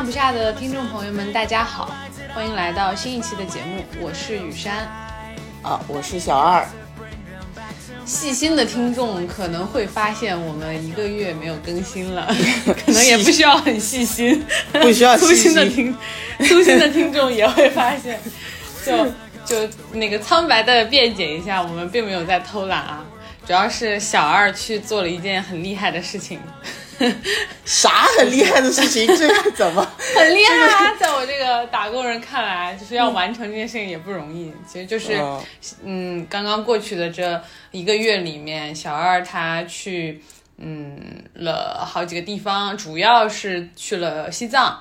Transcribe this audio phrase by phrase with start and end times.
[0.00, 1.94] 上不下的听众朋友们，大家好，
[2.32, 4.88] 欢迎来到新一期的节目，我是雨山。
[5.62, 6.66] 啊，我是小二。
[8.06, 12.34] 细心的听众可能会发现，我们一个月没有更新了，
[12.64, 14.42] 可能也不需要很细心，
[14.72, 15.94] 不需要粗心的听，
[16.48, 18.18] 粗心的听众也会发现，
[18.82, 19.06] 就
[19.44, 23.04] 就那个苍白的辩解一下，我们并没有在偷懒啊，
[23.46, 26.40] 主要是小二去做了一件很厉害的事情。
[27.64, 29.06] 啥很厉害的事情？
[29.16, 29.82] 这个怎么？
[30.14, 30.94] 很厉害啊！
[30.98, 34.52] 在我这个打工人看来，就是要完成这件事情也不容易。
[34.66, 35.42] 其实就是，嗯
[35.84, 40.22] 嗯，刚刚过去的这一个月里面，小二他去
[40.58, 44.78] 嗯了好几个地方，主要是去了西藏，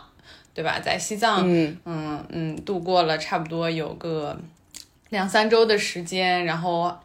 [0.54, 0.80] 对吧？
[0.84, 4.38] 在西藏，嗯嗯嗯，度过了差不多有个
[5.10, 6.98] 两三周的时间，然后。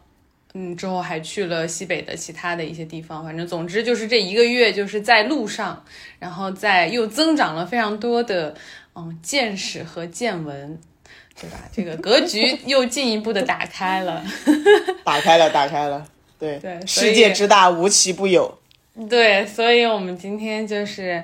[0.57, 5.83] 嗯，之后还去了西北的其他的一些地方，反正总之就是这一个月就是在路上，
[6.17, 8.55] 然后在又增长了非常多的
[8.95, 10.79] 嗯见识和见闻，
[11.37, 11.59] 对吧？
[11.73, 14.23] 这个格局 又进一步的打开了。
[15.03, 16.07] 打开了，打开了。
[16.39, 18.57] 对对世界之大，无奇不有。
[19.09, 21.21] 对，所以我们今天就是，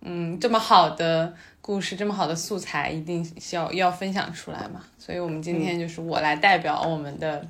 [0.00, 4.82] 嗯，这么好的故事，这么好的素材，一定需要要分享出来嘛。
[4.98, 7.46] 所以我们今天就是我来代表我们的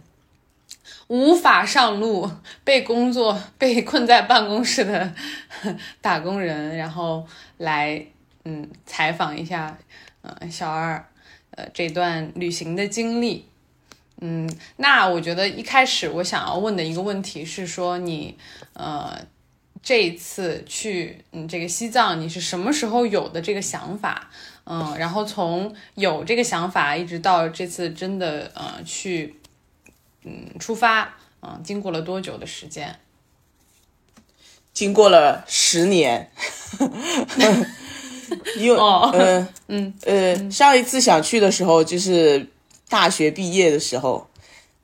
[1.09, 2.31] 无法上路、
[2.63, 5.13] 被工作被困在办公室的
[6.01, 7.27] 打工人，然后
[7.59, 8.07] 来
[8.45, 9.77] 嗯采访一下，
[10.23, 11.05] 呃，小二
[11.51, 13.47] 呃这段旅行的经历。
[14.21, 18.37] 嗯，那我觉得一开始我想要问的一个问题是说你，
[18.75, 19.19] 呃，
[19.83, 24.31] 这一次去嗯这个西藏，你是什么时候有的这个想法？
[24.65, 29.40] 嗯，然后从有这个想法一直到这次真的呃去
[30.25, 32.99] 嗯出发，嗯，经过了多久的时间？
[34.73, 36.31] 经过了十年，
[38.57, 39.11] 因为哦。
[39.13, 39.95] 嗯嗯。
[40.05, 42.47] 呃，上一次想去的时候就是
[42.89, 44.30] 大学毕业的时候，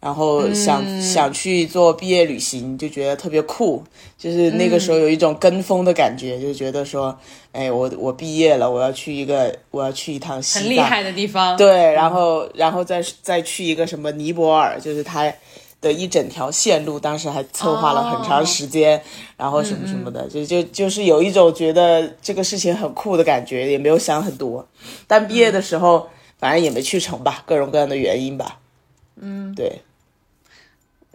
[0.07, 1.03] 然后想、嗯。
[1.03, 3.83] 想去做毕业旅行，就觉得特别酷，
[4.17, 7.19] 就是那个时候有一种跟风的感觉，就觉得说，
[7.51, 11.57] 哎，我我毕业了，我要去一个我要去一趟很厉害的地方。
[11.57, 15.33] 对，然后然后再再去一个什么尼泊尔，就是它
[15.81, 19.03] 的一整条线路，当时还策划了很长时间，
[19.37, 24.69] 然后什么什么的，就就就是有一种觉得这个事情很酷的感觉，也没有想很多。
[25.09, 28.61] 但毕业的时候，反正也没去成吧，各种各样的原因吧。
[29.19, 29.81] 嗯，对，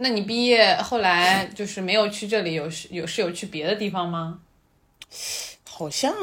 [0.02, 4.40] 那你毕业后来就是没有去这里，有有是有去别的地方吗？
[5.70, 6.14] 好像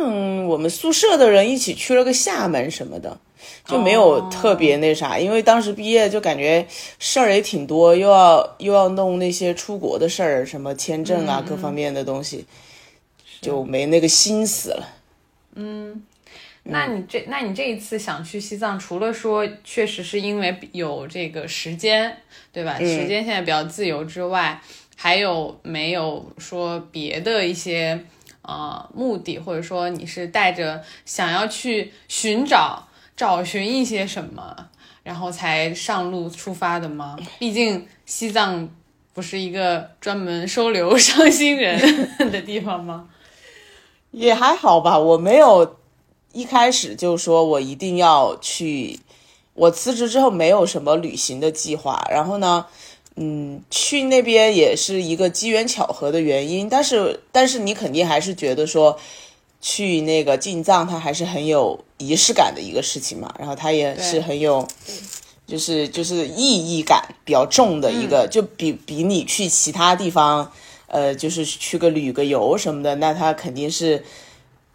[0.47, 3.19] 我们宿舍的人一起去了个厦门什么的。
[3.65, 6.67] 就没有特别那啥，因为当时毕业就感觉
[6.99, 12.47] 事儿也挺多，又要又要弄那些出国的事儿，什么签证啊、各方面的东西，
[13.43, 14.89] 就没那个心思了。
[16.71, 22.17] 那你这，那你这一次想去西藏，除了说确实是因为有这个时间，
[22.53, 22.79] 对吧？
[22.79, 24.61] 时间现在比较自由之外，
[24.97, 28.05] 还有没有说别的一些
[28.43, 34.69] 呃目的，或者说你是带着想要去寻找、找寻一些什么，
[35.03, 37.17] 然后才上路出发的吗？
[37.39, 38.69] 毕竟西藏
[39.15, 41.79] 不是一个专门收留 伤心人
[42.31, 43.09] 的地方吗？
[44.11, 45.77] 也还好吧，我没有
[46.33, 49.01] 一开始就说我一定要去。
[49.55, 52.67] 我辞职之后没有什么旅行的计划，然后呢，
[53.17, 56.69] 嗯，去那边也是一个机缘巧合的原因。
[56.69, 58.97] 但是，但是你肯定还是觉得说，
[59.61, 63.35] 去那个进藏，它还是很有仪式感的一个事情嘛。
[63.37, 64.69] 然后它也是很有，
[65.45, 70.53] 就是就是意义感比较重的一个，就比比你去其他地方。
[70.87, 74.03] 呃，就是去个旅个游什么的，那它肯定是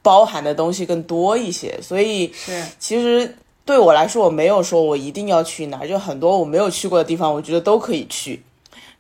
[0.04, 1.80] 包含的东西更多一些。
[1.82, 3.36] 所以是其实
[3.66, 8.44] 对我来说，我没有说我一定要去哪儿，就很多我没有去过的地方，我觉得都可以去。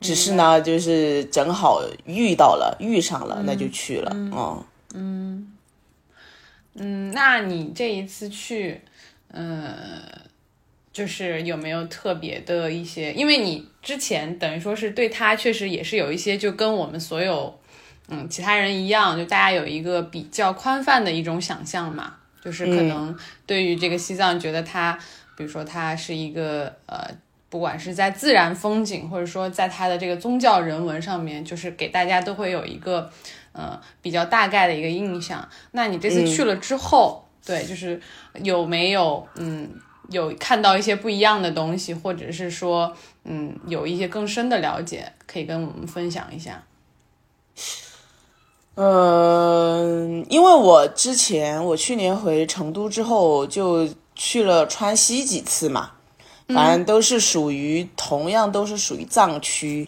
[0.02, 4.12] 只是呢，就是正好遇到了，遇上了，那就去了。
[4.94, 5.48] 嗯，
[6.76, 8.82] 嗯，那你这一次去，
[9.30, 10.02] 呃，
[10.92, 13.14] 就是有没有特别的一些？
[13.14, 17.58] 因为你之前等于说是对他确实也是有一些，就跟我们所有
[18.08, 24.98] 嗯其他人一样，就大家有一个比较宽泛的一种想象嘛，就是可能对于这个西藏，觉得它，
[25.36, 27.10] 比如说它是一个呃。
[27.50, 33.08] 不管是在自然风景，或者说在它的这个宗教人文上面，就是给大家都会有一个，
[33.52, 35.48] 呃，比较大概的一个印象。
[35.70, 38.02] 那你这次去了之后，对，就是
[38.42, 39.70] 有没有嗯
[40.10, 42.92] 有看到一些不一样的东西，或者是说
[43.24, 46.64] 嗯有一些更深的了解，可以跟我们分享一下？
[48.76, 55.92] 嗯，因为我之前我去年回成都之后就去了川西几次嘛，
[56.48, 59.88] 反正都是属于同样都是属于藏区，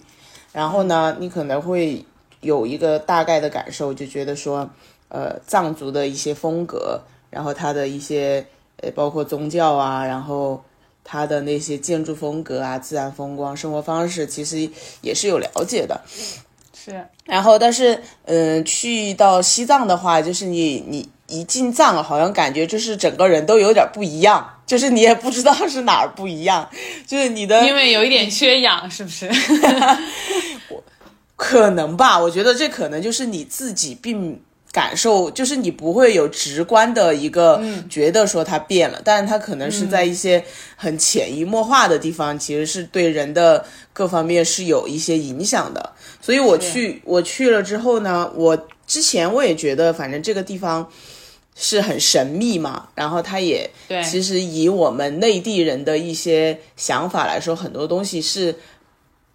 [0.52, 2.06] 然后呢，你可能会
[2.42, 4.70] 有一个大概的感受，就觉得说，
[5.10, 7.02] 呃，藏族的一些风格，
[7.32, 8.46] 然后它的一些
[8.78, 10.64] 呃，包括宗教啊，然后
[11.04, 14.70] 它的那些建筑风格啊、自然风光、生活方式，其实
[15.02, 16.02] 也是有了解的。
[16.86, 26.70] 是，然后，但是，嗯，去到西藏的话，就是你你一进藏，好像感觉就是整个人都有点不一样，就是你也不知道是哪儿不一样，
[27.08, 29.28] 就是你的，因为有一点缺氧，是不是？
[30.70, 30.84] 我
[31.36, 34.40] 可能吧，我觉得这可能就是你自己并
[34.72, 37.60] 感受，就是你不会有直观的一个
[37.90, 40.44] 觉得说它变了，但是它可能是在一些
[40.76, 45.95] 很潜移默化的地方，其实是对人的各方面是有一些影响的。
[46.26, 48.58] 所以我去我去了之后呢，我
[48.88, 50.90] 之前我也觉得反正这个地方
[51.56, 58.56] 是很神秘嘛，然后它也对，其实以我们内地人的一些想法来说，很多东西是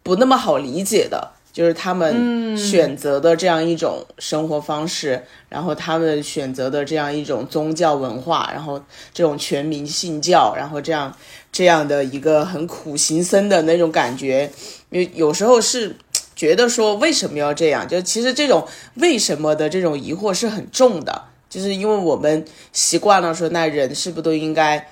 [0.03, 1.31] 不那么好理解的。
[1.53, 8.81] 就是他们选择的这样一种生活方式，然后他们选择的这样一种宗教文化，然后
[9.13, 11.13] 这种全民信教，然后这样
[11.51, 14.49] 这样的一个很苦行僧的那种感觉，
[14.91, 15.93] 有有时候是
[16.41, 17.87] 觉得说为什么要这样？
[17.87, 22.43] 就其实这种为什么的这种疑惑是很重的，就是因为我们
[22.73, 24.89] 习惯了说，那人是不是都应该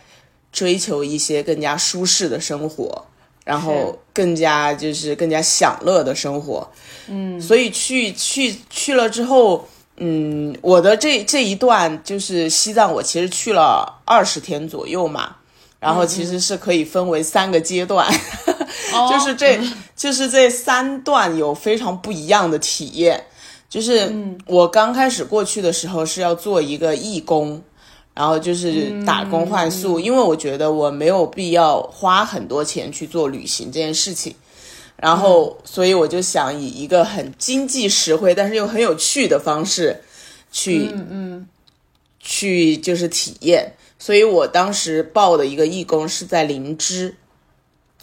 [0.52, 3.06] 追求一些更加舒适的生活？
[3.46, 6.70] 然后更加就是更加享乐的生活，
[7.06, 9.66] 嗯，所以去去去了之后，
[9.96, 15.36] 嗯，我的这这一段就是西藏，我其实去了二十天左右嘛，
[15.80, 18.06] 然后其实是可以分为三个阶段，
[19.10, 19.60] 就是这
[19.96, 23.25] 就是这三段有非常不一样的体验，
[23.69, 24.12] 就是
[24.46, 27.62] 我刚开始过去的时候是要做一个义工。
[28.14, 34.34] 然后就是打工换宿，因为我觉得我没有必要花很多钱去做旅行这件事情，
[34.96, 40.02] 然后所以我就想以一个很经济实惠，但是又很有趣的方式
[40.50, 41.46] 去，嗯，
[42.19, 43.72] 去就是体验。
[43.98, 47.16] 所以我当时报的一个义工是在灵芝，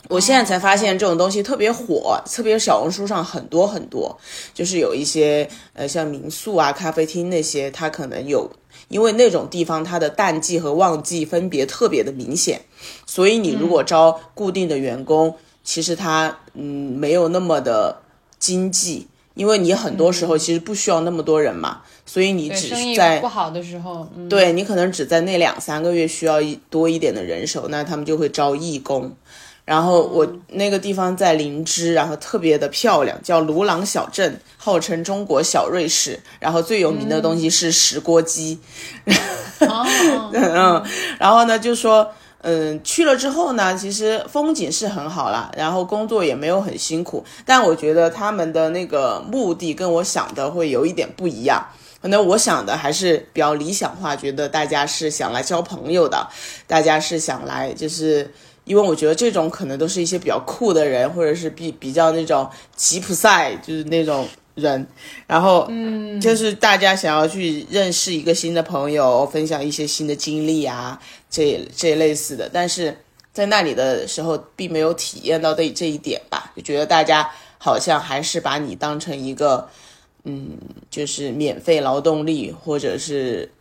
[0.09, 4.17] 我现在才发现这种东西特别火，特别小红书上很多很多，
[4.53, 8.51] 就是有一些呃像民宿啊、咖啡厅那些，它可能有。
[8.87, 12.61] 因为那种地方它的淡季和旺季分别特别的明显，
[13.07, 18.01] 所以你如果招固定的员工，其实他嗯没有那么的
[18.37, 29.15] 经济，因为你很多时候其实不需要那么多人嘛，所以你只是在不好的时候，对你可能只在那两三个月需要一多一点的人手，那他们就会招义工。
[29.65, 36.19] 然后我那个地方在灵芝，然后特别的漂亮，叫卢朗小镇，号称中国小瑞士。
[36.39, 38.59] 然后最有名的东西是石锅鸡。
[39.59, 40.83] 嗯，
[41.17, 42.07] 然后呢，就说，
[42.47, 47.25] 嗯，去了之后呢，其实风景是很好啦，然后工作也没有很辛苦。
[47.43, 51.65] 但我觉得他们的那个目的跟我想的会有一点不一样。
[52.01, 56.27] 可能我想的还是比较理想化，觉得大家是想来交朋友的，
[56.67, 58.31] 大家是想来就是。
[58.65, 64.87] 因为我觉得这种可能都是一些比较酷的人，或者是比比较那种吉普赛，就是那种人，
[65.27, 72.49] 然后嗯，就是大家想要去认识一个新的朋友，分享一些新的经历啊，这这类似的。
[72.51, 72.97] 但是
[73.31, 79.69] 在那里的时候，并没有体验到这这一点吧，就觉得大家好像还是把你当成一个
[80.23, 80.57] 嗯，
[80.89, 83.51] 就是免费劳动力，或者是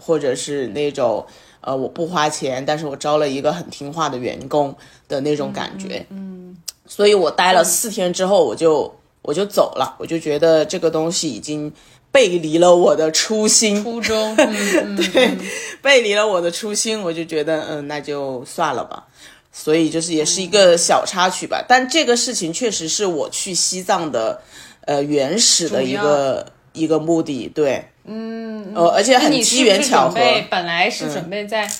[0.00, 1.24] 或者是那种。
[1.60, 4.74] 呃，我不花钱，但是我招了一个很听话的员工
[5.08, 8.94] 的那种感觉，嗯，所以我待了四天之后，我就
[9.28, 11.70] 我就走了，我就觉得这个东西已经
[12.10, 14.34] 背离了我的初心，初衷，
[14.96, 15.36] 对，
[15.82, 19.06] 背离了我的初心，我就觉得，嗯，那就算了吧。
[19.52, 24.40] 所以就是也是一个小插曲吧，但这个事情确实是我去西藏的，
[24.86, 27.84] 呃，原始的一个一个目的，对。
[28.04, 30.18] 嗯，呃，而且很机缘巧合。
[30.48, 31.70] 本来是准备在，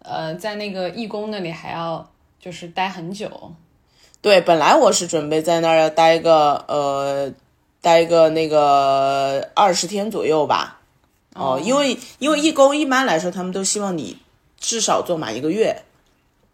[0.00, 2.06] 呃，在那个义工那里还要
[2.38, 3.54] 就是待很久。
[4.20, 7.32] 对，本来我是准备在那儿要待个呃，
[7.80, 10.80] 待个那个二十天左右吧。
[11.34, 14.16] 哦，因为因为义工一般来说他们都希望你
[14.58, 15.82] 至少做满一个月。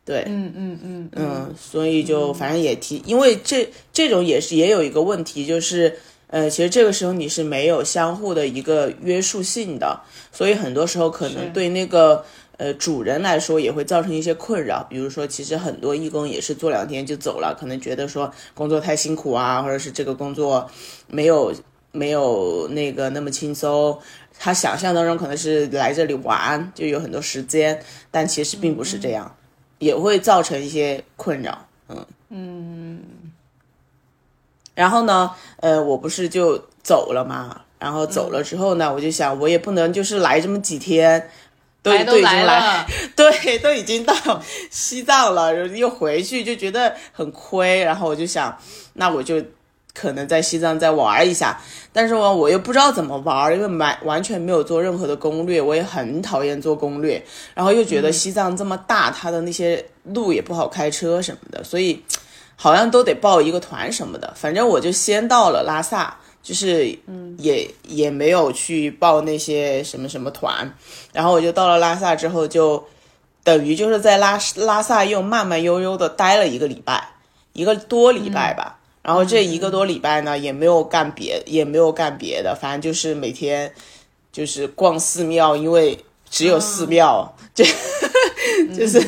[0.04, 5.98] 对，嗯嗯嗯嗯，所以就反正也提，因为这这种也是也有一个问题就是。
[6.28, 10.00] 呃，其实这个时候你是没有相互的一个约束性的，
[10.32, 12.24] 所以很多时候可能对那个
[12.56, 14.84] 呃主人来说也会造成一些困扰。
[14.88, 20.70] 比如说，其实很多义工也是做两天就走了，可能觉得说工作太辛苦啊，或者是这个工作
[21.08, 21.52] 没有
[21.92, 23.98] 没有那个那么轻松。
[24.36, 27.80] 他想象当中可能是来这里玩，就有很多时间，
[28.10, 29.36] 但其实并不是这样，
[29.78, 31.66] 也会造成一些困扰。
[31.88, 33.00] 嗯嗯。
[34.74, 37.60] 然后呢，呃，我不是就走了嘛？
[37.78, 41.30] 然后走了之后呢，我就想，我也不能就是来这么几天，
[41.84, 44.12] 都都已经来， 对，都已经到
[44.72, 47.84] 西藏了，又回去就觉得很亏。
[47.84, 48.58] 然后我就想，
[48.94, 49.40] 那我就。
[49.96, 51.56] 可能在西藏再玩一下，
[51.92, 57.24] 但是我，我又不知道怎么玩，因为完完全没有做任何的攻略，我也很讨厌做攻略，
[57.54, 62.02] 然后又觉得西藏这么大，它的那些路也不好开车什么的，所以
[62.56, 64.34] 好像都得报一个团什么的。
[64.34, 67.24] 反正我就先到了拉萨，就是嗯。
[67.36, 70.72] 也也没有去报那些什么什么团，
[71.12, 72.86] 然后我就到了拉萨之后，就
[73.42, 77.08] 等于就是在拉拉萨又慢慢悠悠的待了一个礼拜，
[77.52, 78.78] 一个多礼拜吧。
[79.02, 83.74] 然后这一个多礼拜呢，也没有干别，也没有干别的，反正就是每天
[84.32, 85.98] 就是逛寺庙，因为
[86.30, 87.64] 只有寺庙， 就
[88.72, 89.04] 就是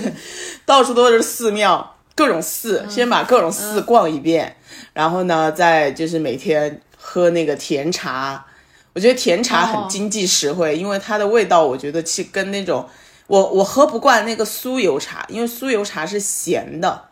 [0.66, 4.57] 到处都是寺庙，各种寺，先把各种寺逛一遍，
[4.93, 8.44] 然后呢，再就是每天喝那个甜茶，
[8.92, 12.84] 我觉得甜茶很经济实惠，因为它的味道，我觉得其跟那种
[13.28, 17.04] 我我喝不惯那个酥油茶，因为酥油茶是咸的。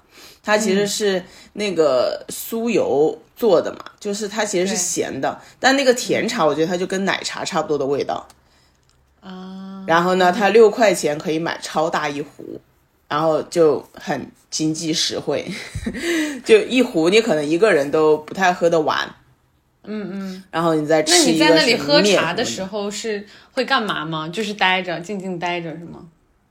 [0.46, 1.24] 它其实是
[1.54, 8.28] 那个酥油做的嘛，就是它其实是咸的，但那个甜茶我觉得它就跟奶茶差不多的味道，
[9.20, 12.60] 啊，然后呢，它六块钱可以买超大一壶，
[13.08, 15.50] 然后就很经济实惠，
[16.44, 19.14] 就一壶你可能一个人都不太喝得完，
[19.86, 24.28] 嗯嗯，然后你再吃那你在那里喝茶的时候是会干嘛吗？
[24.28, 26.00] 就是待着，静静待着是吗？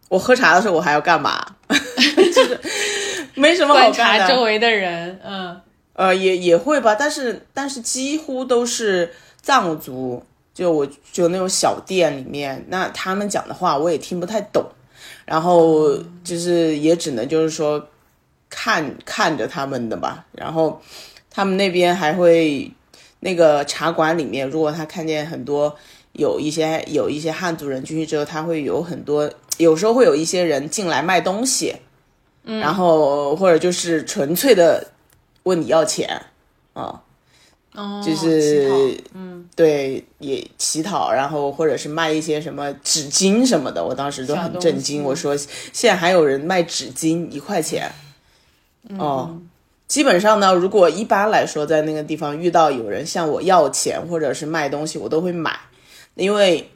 [0.09, 1.43] 我喝茶的时候我还要干嘛？
[1.67, 2.59] 就是。
[3.35, 4.27] 没什么好干的。
[4.27, 5.59] 周围的人，嗯，
[5.93, 9.11] 呃，也也会吧，但是但是几乎都是
[9.41, 10.23] 藏族，
[10.53, 14.63] 就我就那种小店里面，那他们讲的话我也听不太懂，
[15.25, 17.83] 然后就是也只能就是说
[18.51, 20.79] 看看着他们的吧，然后
[21.31, 22.71] 他们那边还会
[23.23, 25.75] 那个茶馆里面，如果他看见很多
[26.11, 31.75] 有一些有一些汉族人进去之后，他会有很多，有时候会有一些人进来卖东西。
[32.45, 34.85] 然后或者就是纯粹的
[35.43, 36.21] 问你要钱
[36.73, 36.99] 啊，
[38.05, 45.05] 就是嗯，对，也乞讨，然后或者是卖一些什么纸巾什么的，我当时都很震惊。
[45.05, 47.89] 我说现在还有人卖纸巾一块钱，
[48.99, 49.39] 哦，
[49.93, 55.55] 基本上呢，如果一般来说在那个地方遇到有人向我要钱或者是卖东西，我都会买，
[56.15, 56.67] 因为。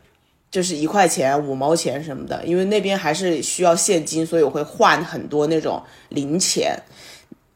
[0.50, 6.74] 就是一块钱、五毛钱什么的，因为那边还是需要现金，所以我会换很多那种零钱。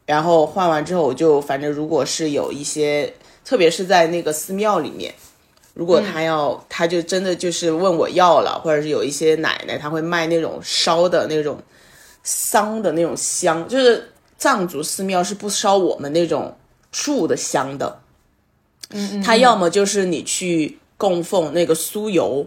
[0.04, 3.10] 然后换完之后，我就反正如果是有一些，
[3.46, 5.12] 特别是在那个寺庙里面，
[5.72, 11.58] 如果他要，他就真的就是问我要了，或者是有一些奶奶，他会卖那种烧的那种
[12.22, 14.11] 桑的那种香，就是
[14.42, 16.56] 藏族寺庙是不烧我们那种
[16.90, 18.00] 树的香的。
[18.90, 19.22] 嗯嗯。
[19.22, 22.46] 他要么就是你去供奉那个酥油。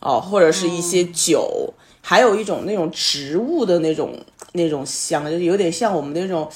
[0.00, 6.46] 哦，或者是一些酒，还有一种那种植物的那种那种香，就是有点像我们那种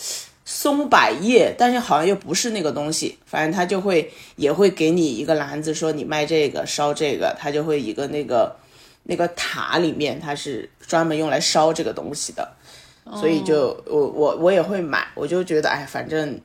[0.45, 3.17] 松柏叶，但是好像又不是那个东西。
[3.25, 8.55] 反正他就会也会给你一个篮子，说你卖这个烧这个，他就会一个那个
[9.05, 12.47] 那个塔里面，它是专门用来烧这个东西的。
[13.17, 16.41] 所以就我我我也会买，我就觉得哎，反正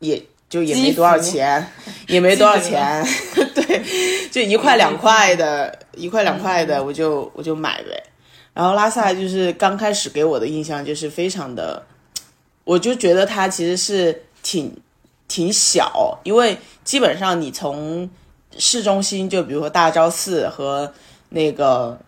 [0.00, 0.22] 也。
[0.50, 1.62] 就也没多少钱，
[2.06, 3.04] 也没多少钱，
[3.54, 3.82] 对，
[4.30, 8.02] 就一块两块的，一块两块的，我就我就买呗。
[8.54, 11.84] 然后拉萨就是刚开始给我的印象就是非常的，
[12.64, 14.74] 我就觉得它其实是挺
[15.28, 18.08] 挺小，因为基本上你从
[18.56, 20.90] 市中心，就比如说大昭寺和
[21.28, 22.00] 那个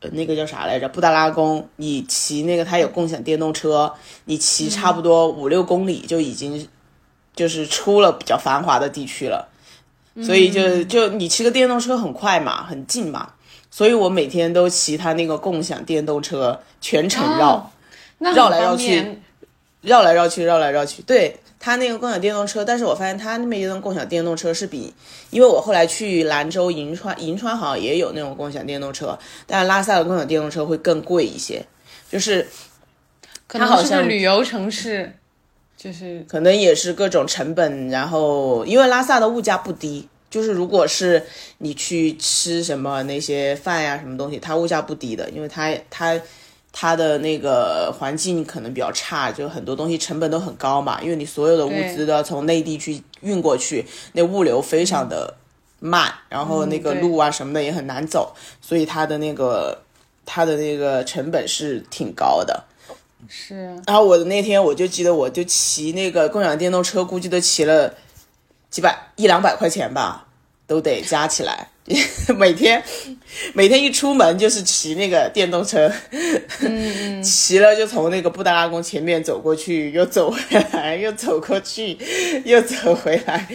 [0.00, 3.92] 呃那个叫啥来着布达拉宫，你骑那个它有共享电动车，
[4.24, 6.68] 你骑差不多五六公里就已经。
[7.36, 9.46] 就是出了比较繁华的地区了，
[10.22, 13.34] 所以就就你骑个电动车很快嘛，很近嘛，
[13.70, 17.70] 所以我每天都骑它那个共享电动车全程绕，
[18.20, 19.20] 绕来绕去，
[19.82, 21.02] 绕来绕去，绕来绕去。
[21.02, 24.92] 对他那个共享电动车，但是我发现他那边的共享电动车是比，
[25.30, 31.64] 因为我后来去兰州、银川，银川好像也有那种共享电动车，但是拉萨的共享电动车会更贵一些，
[32.10, 32.46] 就是
[33.46, 35.12] 可能是个旅游城市。
[35.78, 41.22] 就是可能也是各种成本，然后因为拉萨的物价不低，就是如果是
[41.58, 46.18] 你去吃什么那些饭呀什么东西，它物价不低的，因为它它
[46.78, 55.32] 它的那个环境可能比较差，就很多东西成本都很高嘛，因为你所有的物资都要从内地去运过去，那物流非常的
[55.78, 59.80] 慢，然后那个路啊什么的也很难走，所以它的那个
[60.26, 62.64] 它的那个成本是挺高的。
[63.26, 67.94] 是，然后我的那天我就记得，我就骑那个共享电动车，估计都骑了
[68.68, 70.26] 几百一两百块钱吧，
[70.66, 71.70] 都得加起来。
[72.36, 72.82] 每天
[73.54, 75.88] 每天一出门就是骑那个电动车，
[77.22, 80.38] 骑了就从那个布达拉宫前面走过去，又走回
[80.72, 81.96] 来，又走过去，
[82.44, 83.48] 又走回来，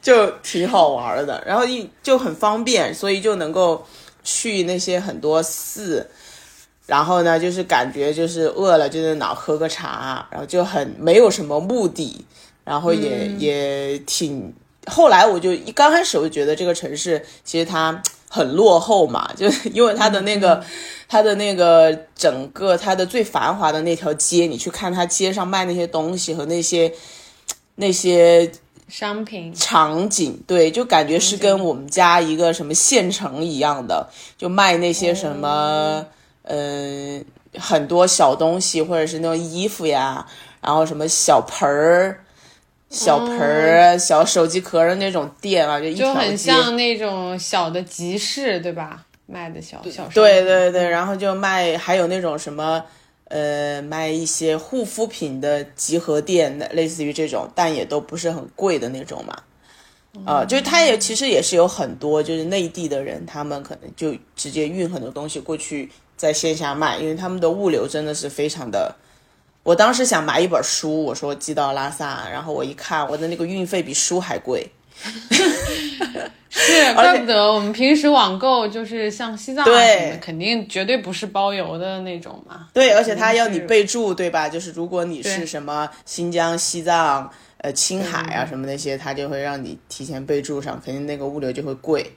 [0.00, 1.42] 就挺好玩的。
[1.44, 3.84] 然后一就很方便，所以就能够
[4.22, 6.08] 去那些很多寺。
[6.86, 12.24] 然后呢，就是感觉就是饿了就在哪喝个茶，然后就很没有什么目的，
[12.64, 14.54] 然后也也挺。
[14.88, 20.62] 后来我就一刚开始我就觉得这个城市其实它很落后嘛， 就因为它的那个
[21.08, 26.92] 它的那个整个它的最繁华的那条街，你去看它街上卖那些东西和那些
[27.76, 28.50] 那些
[28.88, 36.04] 商品场景，对，就感觉是跟我们家一个什么县城一样的，就卖那些什么
[36.42, 37.24] 嗯
[37.58, 40.26] 很多小东西或者是那种衣服呀，
[40.60, 42.24] 然后什么小盆儿。
[42.90, 49.04] 小盆儿、小手机壳的那种店啊，就一就很像那种小的集市，对吧？
[49.26, 52.82] 卖的小小对对对，然后就卖，还有那种什么，
[53.24, 59.36] 呃，卖一些护肤品的集合店，类似于这种，但也都不是很贵的那种嘛。
[60.24, 68.96] 啊，就是它也其实也是有很多就是内地的人，他们可能就直接运很多东西过去，在线下卖，因为他们的物流真的是非常的。
[69.68, 74.66] 我当时想买一本书，我说寄到拉萨，然后我一看，我的那个运费比书还贵。
[76.48, 82.68] 是，怪不得我们平时网购就是像西藏啊什么，肯定绝对不是包邮的那种嘛。
[82.72, 84.48] 对，而且他要你备注，对吧？
[84.48, 92.10] 就是如果你是什么新疆、西藏、呃青海啊什么那些，他就会让你提前备注上，肯定那个物流就会贵。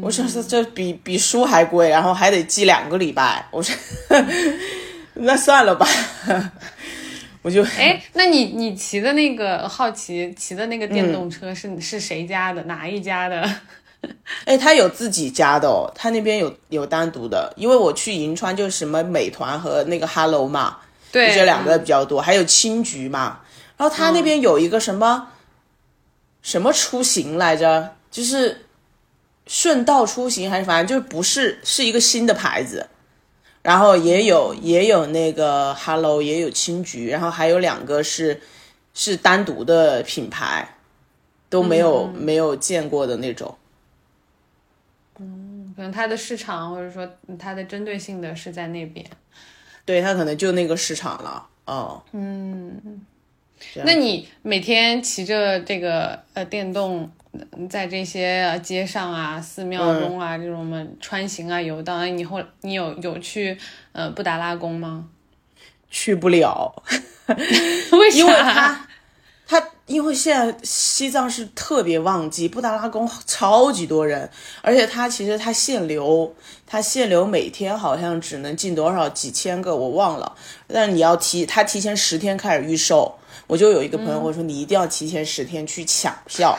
[0.00, 3.46] 我说这这比比书还贵，然后还得寄两个礼拜。
[3.50, 3.76] 我说。
[5.24, 5.86] 那算了吧，
[7.42, 12.62] 我就哎，那你你骑的那个好奇骑的那个电动车是是谁家的？
[12.64, 13.48] 哪一家的？
[14.46, 20.78] 哎，他有自己家的哦，他那边有有单独的，因为我去银川就是什么美团和那个 Hello 嘛，
[21.12, 23.40] 对，这两个比较多，还有青桔嘛。
[23.76, 25.28] 然后他那边有一个什么
[26.42, 28.66] 什么出行来着，就是
[29.46, 32.88] 顺道出行还是反正就不是是一个新的牌子。
[33.62, 38.42] 然后也有也有那个 Hello，也有青桔，然后还有两个是
[38.92, 40.76] 是单独的品牌，
[41.48, 43.56] 都没有没有见过的那种。
[45.18, 49.06] 嗯，可能它的市场或者说它的针对性的是在那边。
[49.84, 51.46] 对，它可能就那个市场了。
[51.64, 53.00] 哦，嗯，
[53.84, 57.10] 那你每天骑着这个呃电动？
[57.70, 63.56] 在这些街上啊、寺庙中啊这种们穿行啊、游荡，你后你有有去
[63.92, 65.06] 呃布达拉宫吗？
[65.90, 66.82] 去不了，
[67.28, 68.16] 为啥？
[68.16, 68.88] 因为他
[69.46, 74.30] 他因为现在西藏是特别旺季，布达拉宫超级多人，
[74.62, 76.34] 而且他其实他限流，
[76.66, 80.34] 他限流每天好像只能进多少几千个，我忘了。
[80.66, 86.58] 但你要提他提前十天开始预售，我就有一个朋友我说你一定要提前十天去抢票。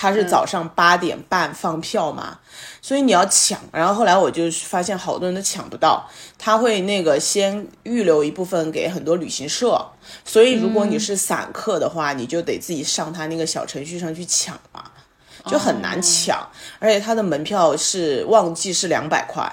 [0.00, 2.38] 他是早上八点半放票嘛，
[2.80, 3.60] 所以你要抢。
[3.70, 6.08] 然后后来我就发现好多人都抢不到，
[6.38, 9.78] 他会那个先预留一部分给很多旅行社，
[10.24, 14.84] 所以如果你是散客的话，你就得自己上他那个小程序上去抢嘛，
[15.44, 16.48] 就很难抢。
[16.78, 19.52] 而且他的门票是旺季是两百块，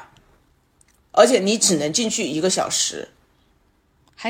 [1.11, 3.09] 而且你只能进去一个小时。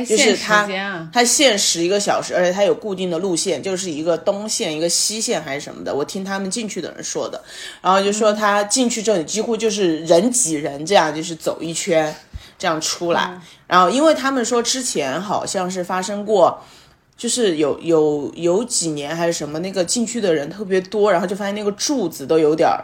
[0.05, 0.67] 就是它，
[1.13, 5.95] 它限时一个小时，而且它有固定的路线，就是一个东线、一个西线还是什么的。
[5.95, 7.41] 我听他们进去的人说的，
[7.81, 12.13] 然后就说他进去之后，你几乎就是人挤人这样，就是走一圈
[12.59, 13.39] 这样出来。
[13.65, 16.61] 然后因为他们说之前好像是发生过，
[17.15, 22.83] 就是有有有几年还是什么，那个进去的人特别多，然后就发现那个柱子都有点儿，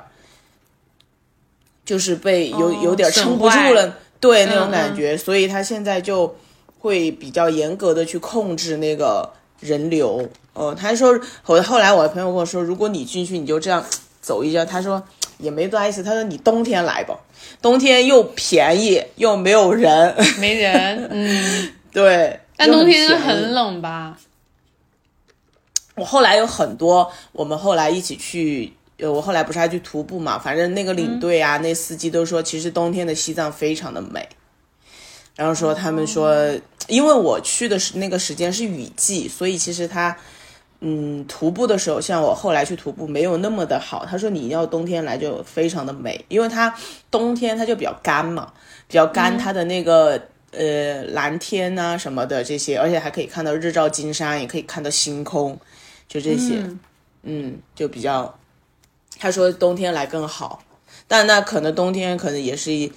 [1.83, 6.33] 就是被有有点撑不住了，对那种感觉，所以他现在就。
[6.83, 13.81] 会比较严格的去控制那个人流，哦，他说后后来我的朋友跟我说，如果你进去你就这样
[14.19, 15.01] 走一下，他说
[15.37, 17.17] 也没多大意思，他说你冬天来吧，
[17.61, 24.17] 冬天又便宜又没有人，没人， 嗯，对，但冬天很冷吧？
[25.95, 34.27] 我后来有很多，我们后来一起去，呃，我后来不是还去徒步嘛，反正那个领队啊，那司机都说，其实冬天的西藏非常的美。
[35.35, 36.35] 然后说他们说，
[36.87, 40.15] 因为我去的是那个时间是雨季，所以其实他。
[40.85, 44.05] 嗯，徒步的时候，像我后来去徒步没有那么的好。
[44.05, 46.75] 他说你要冬天来就非常的美，因为它
[47.09, 48.51] 冬天它就比较干嘛，
[48.85, 55.57] 比较干，它的那个呃蓝天啊什么的这些，而且还可以看到日照金山，也可以看到星空，
[56.09, 56.61] 就这些，
[57.21, 58.37] 嗯，就比较。
[59.17, 60.61] 他说冬天来更好，
[61.07, 62.91] 但那可能冬天可能也是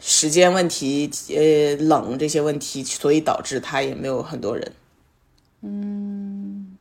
[0.00, 4.72] 时间问题，呃冷这些问题，所以导致他也没有很多人。
[5.62, 6.76] 嗯。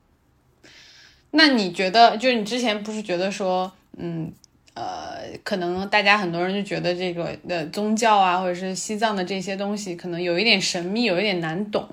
[1.32, 4.34] 那你觉得，就是你之前不是觉得说，嗯，
[4.74, 11.88] 呃，可能大家很多人就觉得这个的宗教啊，或者是西藏的这些东西，可能有一点神秘，有一点难懂。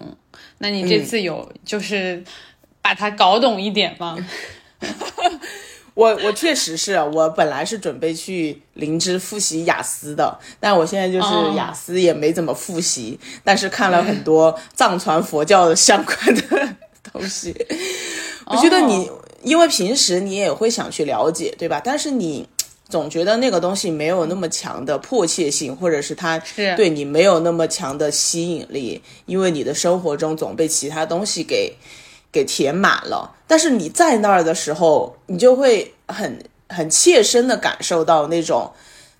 [0.58, 2.24] 那你这次有就是
[2.80, 4.16] 把它搞懂一点吗？
[5.96, 16.68] 我我确实是我本来是准备去灵芝复习雅思的，但我现在就是雅思也没怎么复习，但是看了很多藏传佛教的相关的
[17.12, 17.52] 东西，
[18.46, 19.10] 我觉得你。
[19.42, 21.80] 因为平时你也会想去了解，对吧？
[21.84, 22.44] 但是你
[22.88, 26.36] 总觉得那个东西没有那么强的迫切性，或者是它
[26.76, 31.72] 对你没有那么强的吸引力，因为你的生活中总被其他东西给
[32.36, 33.34] 给填满了。
[33.46, 38.70] 但是你在那儿的时候，你就会很很切身的感受到那种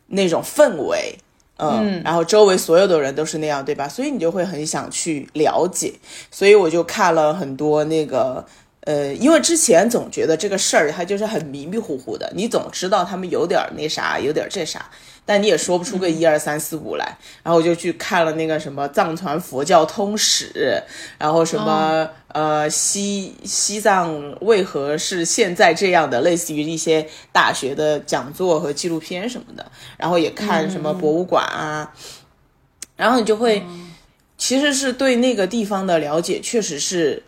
[0.09, 1.19] 那种氛围，
[1.57, 3.89] 嗯，然后周围所有的人都是那样，对吧？
[3.89, 5.95] 所以你就会很想去了解。
[6.31, 8.45] 所以我就看了很多那个。
[8.87, 14.89] 呃，因为之前总觉得这个事儿它就是很迷迷糊糊的，你总知道他们有点那啥，有点这啥，
[15.27, 17.19] 但你也说不出个一二三四五来。
[17.43, 20.83] 然后我就去看了那个什么藏传佛教通史，
[21.19, 29.71] 然后什么呃西西藏为何是现在这样的，类似于一些大学的讲座和纪录片什么的。
[29.99, 31.93] 然后也看什么博物馆啊，
[32.97, 33.63] 然后你就会
[34.39, 37.23] 其实是对那个地方的了解，确实是。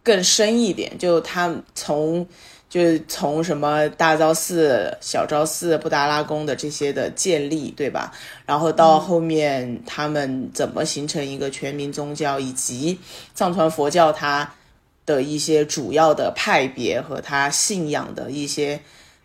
[0.00, 2.26] 更深一点，就他从，
[2.68, 8.12] 就从什么大昭寺、小昭寺、布达拉宫的这些的建立，对吧？
[8.44, 12.98] 然后到后面他们怎么形成一个全民宗教，以及
[13.34, 14.52] 藏传佛教它
[15.06, 18.78] 的一些主要的派别和他信仰的一些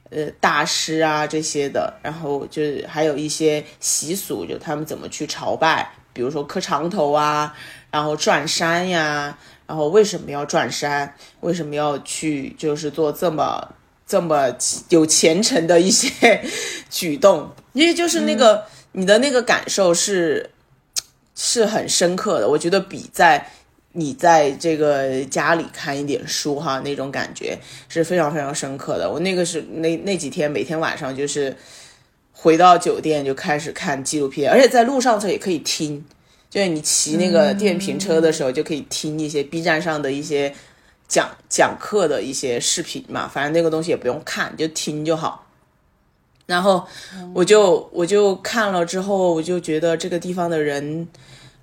[0.09, 7.53] 呃大师啊这些的，然后就还有一些习俗，就他们怎么去朝拜，比如说磕长头啊，
[7.91, 9.37] 然后转山呀。
[9.65, 11.15] 然后为什么要转山？
[11.39, 12.53] 为什么要去？
[12.57, 14.53] 就是做这么这么
[14.89, 16.43] 有虔诚的一些
[16.91, 17.49] 举动？
[17.71, 20.51] 因为就是那个你的那个感受是
[21.33, 22.47] 是很深刻的。
[22.47, 23.49] 我觉得比在
[23.93, 29.09] 你在这个家里看一点书哈那种感觉是非常非常深刻的。
[29.09, 31.55] 我那个是那那几天每天晚上就是
[32.33, 36.03] 回到酒店就开始看纪录片，而且在路上时候也可以听。
[36.49, 40.53] 就是你骑那个电瓶车的时候，就可以听一些 B 站上的一些
[41.07, 45.47] 讲讲课的一些视频嘛，反正那个东西也不用看，就听就好。
[46.45, 46.85] 然后
[47.33, 51.07] 我就我就看了之后，我就觉得这个地方的人，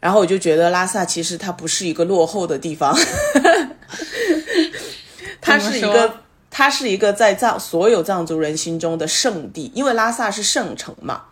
[0.01, 2.93] 然后我就觉得拉萨其实它不是一个落后的地方，
[5.41, 6.13] 它是一个
[6.51, 11.23] 它是一个在藏所有藏族人心中的圣地，因为拉萨是圣城嘛。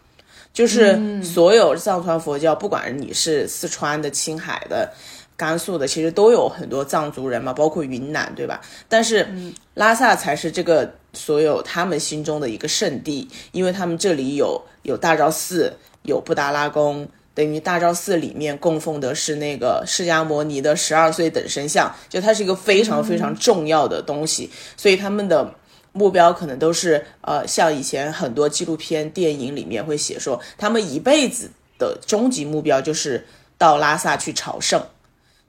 [0.51, 4.91] 就是所有藏传佛教，不管你是四川的、青海的、
[5.37, 8.61] 甘肃的，其实都有很多藏族人嘛，包括云南，对吧？
[8.89, 9.29] 但是
[9.75, 25.55] 拉萨才是这个所有他们心中的一个圣地，因为他们这里有有大昭寺，有布达拉宫，等于大昭寺里面供奉的是那个释迦摩尼的十二岁等身像，就它是一个非常非常重要的东西，所以他们的。
[25.93, 34.81] 目标可能都是呃，像以前很多纪录片、电影里面会写说，他们一辈子的终极目标就是到拉萨去朝圣，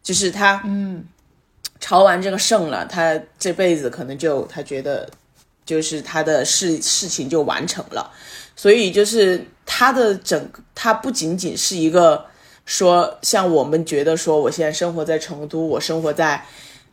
[0.01, 1.03] 就是他嗯，
[1.79, 5.07] 朝完这个圣了，他这辈子可能就他觉得
[5.65, 8.11] 就是他的事事情就完成了，
[8.55, 12.25] 所以就是他的整个，他不仅仅是一个
[12.65, 16.43] 说像我们觉得说，我现在生活在成都，我生活在。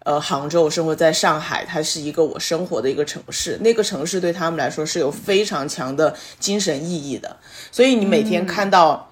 [0.06, 3.58] 呃，杭州，我生活在上海，它是一个我生活的一个城市。
[3.60, 7.36] 那个城市对他们来说是有非常强的精神意义的。
[7.72, 9.10] 所以你每天看到，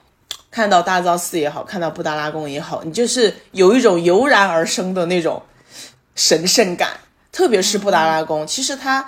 [0.53, 5.43] 看到大昭寺也好，看到布达拉宫也好，你就是有一种油然而生的那种
[6.15, 6.91] 神圣感。
[7.33, 9.05] 特别是布达拉宫，其实它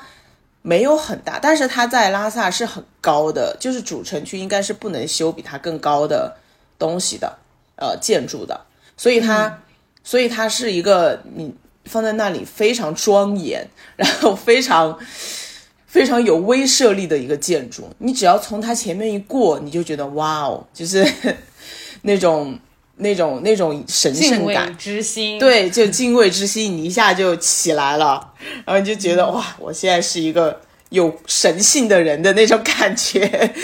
[0.67, 6.37] 没有很大，但是它在拉萨是很高的，就是主城区应该是不能修比它更高的
[6.77, 7.39] 东西的，
[7.77, 8.61] 呃，建筑的。
[8.97, 9.63] 所以它，
[10.03, 11.55] 所以它是一个你。
[11.89, 14.99] 放在那里非常庄严，然后非常
[15.87, 17.89] 非常有威慑力的一个建筑。
[17.99, 21.07] 你只要从它前面一过，你就觉得哇哦，就是
[22.03, 22.59] 那种
[22.97, 28.33] 那种那种神敬畏圣感，之心，，对，就敬畏之心， 你一下就起来了，
[28.65, 33.55] 然后你就觉得哇，我现在是一个有神性的人的那种感觉。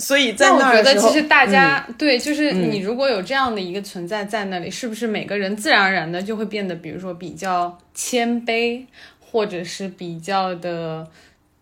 [0.00, 8.84] 所以在那我觉得其实大家、嗯对，就是你如果有这样的一个存在在那里，是不是每个人自然而然的就会变得，比如说比较谦卑，
[9.18, 11.06] 或者是比较的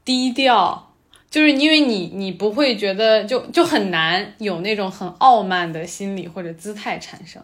[0.04, 0.85] 低调？
[1.36, 7.42] 就是因为你你不会觉得就就很难有那种很傲慢的心理或者姿态产生。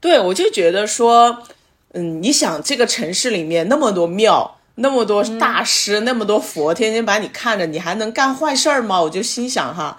[0.00, 1.44] 对我就觉得说，
[1.92, 4.56] 嗯，你想这个城市里面那么多庙。
[4.80, 9.02] 那么多大师，那么多佛，天天把你看着，你还能干坏事儿吗？
[9.02, 9.98] 我就心想哈，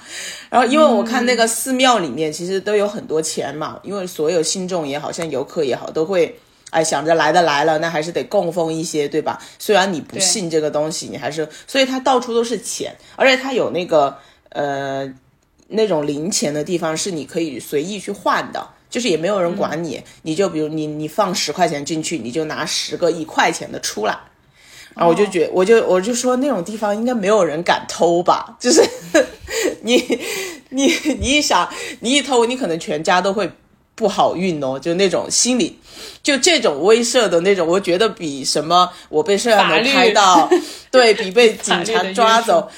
[0.49, 9.41] 然后因为我看那个寺庙里面其实都有很多钱嘛，因为所有信众也好像游客也好，都会哎想着来的来了，那还是得供奉一些，对吧？
[9.57, 14.17] 虽然你不信这个东西，你还是，所以它到处都是钱，而且它有那个
[14.49, 15.11] 呃
[15.67, 18.69] 那种零钱的地方是你可以随意去换的。
[18.89, 24.17] 就是也没有人管你，你就比如你你放十块钱进去，你就拿十个一块钱的出来，
[24.95, 28.81] 然后我就觉我就我就说那种地方应该没有人敢偷吧，就是
[29.83, 30.19] 你
[30.69, 33.51] 你你一想你一偷，你可能全家都会
[33.99, 35.77] 不好运哦，就那种心理，
[36.23, 40.49] 就这种威慑的那种，我觉得比什么我被摄像头拍到，
[40.89, 42.69] 对比被警察抓走。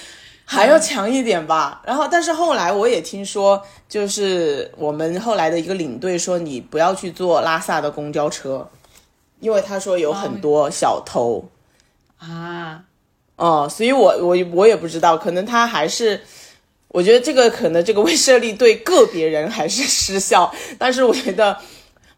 [0.43, 8.67] 还要强一点吧，然后但是后来我也听说，就是我们后来的一个领队说，你不要去坐拉萨的公交车，
[9.39, 11.45] 因为他说有很多小偷。
[12.17, 12.83] 啊，
[13.37, 16.19] 哦，所以我我我也不知道，可能他还是，
[16.93, 21.57] 我觉得这个可能这个威慑力对个别人还是失效，但是我觉得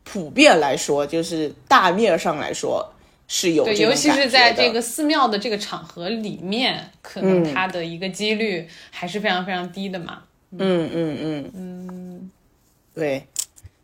[0.04, 2.94] 普遍来说，就是大面上来说
[3.28, 10.24] 是有这对，尤其是在这个寺庙的这个场合里面，可能它的一个几率还是非常非常低的嘛。
[10.58, 11.52] 嗯嗯嗯。
[11.56, 12.32] 嗯，
[12.94, 13.26] 对，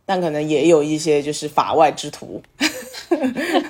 [0.04, 2.42] 但可能也有一些就是法外之徒，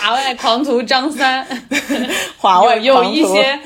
[0.00, 1.46] 法外狂徒张三，
[2.40, 3.60] 法外有有一些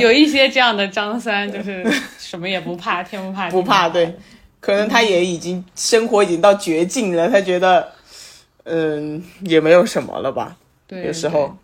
[0.00, 1.86] 有一些这样的张三，就是
[2.18, 4.12] 什么也不怕，天不怕不怕，对，
[4.58, 7.92] 可能他也已经生活已经到绝境了，他觉得
[8.64, 10.56] 嗯也没有什么了吧，
[10.88, 11.56] 对，有时候，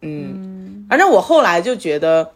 [0.00, 2.32] 嗯，反正我后来就觉得，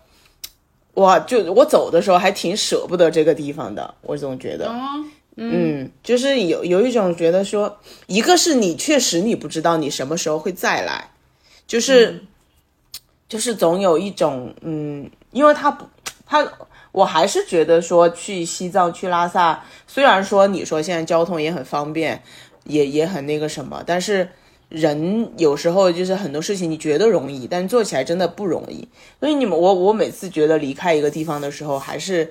[0.94, 4.78] 哇，就我走的时候还挺舍不得这个地方的，我总觉得，哦，
[5.36, 11.08] 嗯，就是有有一种觉得说，一个是你确实你不知道你什么时候会再来，
[11.72, 12.22] 就是、
[13.28, 15.86] 就是总有一种嗯，因为他不
[16.26, 16.46] 他。
[16.92, 22.22] 我还是觉得说去西藏去拉萨，虽然说你说现在交通也很方便，
[22.64, 24.28] 也也很那个什么，但是
[24.68, 28.86] 人有时候就是很多事情你觉得容易，但做起来真的不容易。
[29.18, 32.30] 所以你们我我每次觉得离开一个地方的时候，还是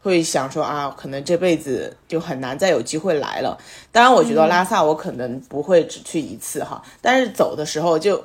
[0.00, 3.56] 会想说啊，可能这辈子就很难再有机会来了。
[3.92, 8.24] 当然，我觉得拉萨我可能不会只去一次哈，但是走的时候就，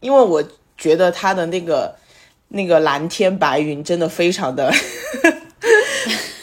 [0.00, 0.42] 因为我
[0.76, 1.94] 觉得他的那个
[2.48, 4.72] 那个蓝天白云真的非常的。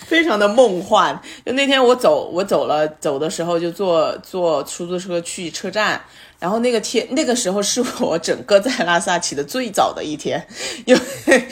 [0.08, 1.22] 非常的梦幻。
[1.46, 6.02] 就那天我走，我走了，走的时候就坐坐出租车去车站，
[6.40, 10.48] 然后那个天那个时候是我整个在拉萨起的最早的一天，
[10.88, 11.48] 因为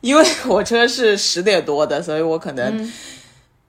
[0.00, 2.92] 因为火车是十点多的，所以我可能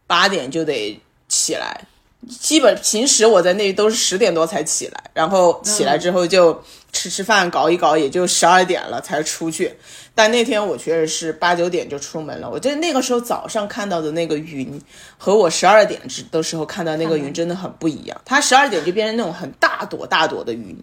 [0.08, 1.82] 八点就得起来。
[2.28, 6.60] 基本平时我在那里都是十点多才起来，然后起来之后就
[6.94, 9.76] 吃吃饭，搞一搞，也就十二点了才出去。
[10.16, 12.48] 但那天我确实是八九点就出门了。
[12.50, 14.80] 我觉得那个时候早上看到的那个云，
[15.18, 16.00] 和我十二点
[16.32, 18.22] 的时候看到那个云真的很不一样。
[18.24, 20.78] 它十二点就变成那种很大朵大朵的云，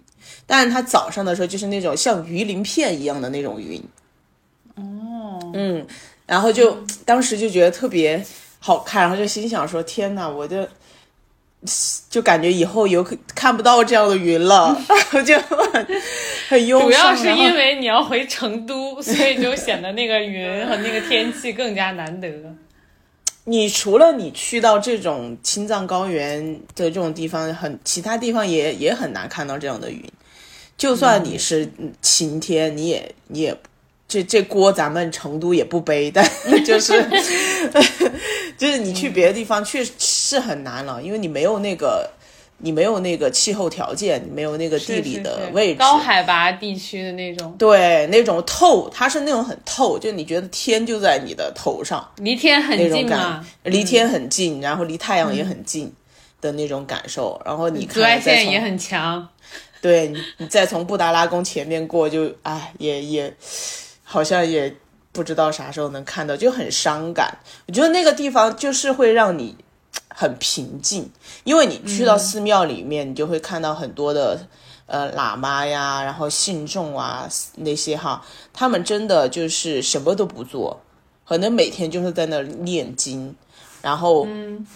[0.45, 3.81] 但是它早上的时候就是那种像鱼鳞片一样的那种云。
[4.75, 5.87] 哦，嗯，
[6.25, 8.21] 然后就当时就觉得特别
[8.59, 10.67] 好看，然后就心想说：天呐，我就
[12.09, 14.75] 就感觉以后有可看不到这样的云了，
[15.25, 15.87] 就很
[16.49, 16.89] 很忧伤。
[16.89, 22.27] 主要是因为你要回成都， 所以就显得那个云和那个天气更加难得。
[23.45, 30.03] 你除了你去到这种青藏高原的这种地方，很其他地方也也很难看到这样的云。
[30.77, 33.55] 就算你是嗯晴天，你也你也
[34.07, 36.23] 这这锅咱们成都也不背，但
[36.65, 37.03] 就是
[38.57, 39.91] 就是你去别的地方确实
[40.31, 42.09] 是很难了，因为你没有那个
[42.59, 52.07] 你没有那个气候条件，你没有那个地理的是是是位置，高海拔地区的那种，对那种透，它是那种很透，就你觉得天就在你的头上。
[52.17, 55.91] 离天很近嘛，，离天很近，然后离太阳也很近
[56.39, 57.41] 的那种感受。
[57.43, 59.27] 然后你紫外线也很强。
[59.81, 63.33] 对你，你再从布达拉宫前面过就，哎，也也
[64.03, 64.71] 好像也
[65.11, 67.35] 不知道啥时候能看到，就很伤感。
[67.67, 69.57] 我觉得那个地方就是会让你
[70.21, 71.09] 很平静，
[71.43, 74.39] 因为你去到寺庙里面，你就会看到很多的
[74.85, 80.79] 呃喇嘛呀，然后信众啊那些哈，他们真的就是什么都不做，
[81.27, 83.35] 可能每天就是在那儿念经，
[83.81, 84.67] 然后嗯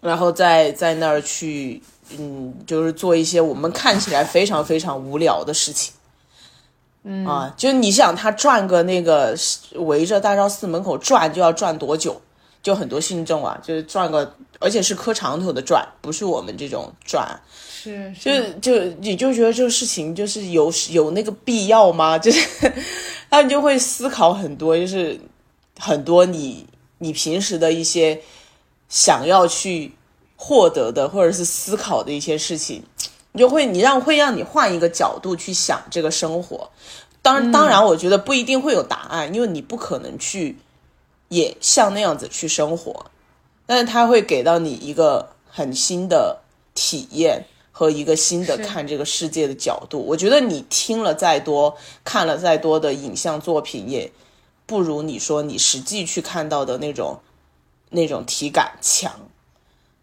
[0.00, 1.82] 然后在在那儿去
[2.18, 5.92] 嗯，就是做一些我们看起来非常非常无聊的事情。
[7.02, 9.36] 嗯啊，就你想他转个那个
[9.74, 12.18] 围着大昭寺门口转，就要转多久？
[12.62, 17.40] 就很多信众啊，就是转个，而且是磕长头的转，不是我们这种转。
[17.82, 22.16] 是，就就你就觉得这个事情就是有有那个必要吗？
[22.20, 22.72] 就是
[23.30, 25.18] 他们就会思考很多，就是
[25.78, 26.66] 很多你
[26.98, 28.20] 你平时的一些
[28.90, 29.92] 想要去
[30.36, 32.82] 获得的或者是思考的一些事情，
[33.32, 36.70] 你就会你让会让你换一个角度去想这个生活。
[37.22, 40.56] 当然，当然，我觉得不一定会有答案，因为你不可能去
[41.30, 43.06] 也像那样子去生活，
[43.64, 46.42] 但是它会给到你一个很新的
[46.74, 49.98] 体验和一个新的看这个世界的角度。
[50.00, 54.12] 我觉得你听了再多，看了再多的影像作品，也
[54.66, 57.20] 不如你说你实际去看到的那种
[57.88, 59.10] 那种体感强。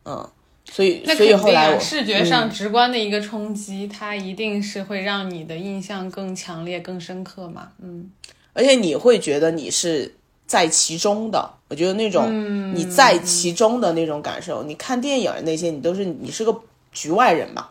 [0.06, 0.28] 嗯。
[0.70, 7.72] 所以，所以后来我视觉上直观的一个冲击，它一定是会让你的印象更强烈、更深刻嘛？
[7.82, 8.12] 嗯，
[8.52, 10.14] 而且你会觉得你是
[10.48, 11.54] 在其中的。
[11.68, 16.58] 我觉得那种你在其中的那种感受，你看电影那些，你都是你是个
[16.92, 17.68] 局外人嘛。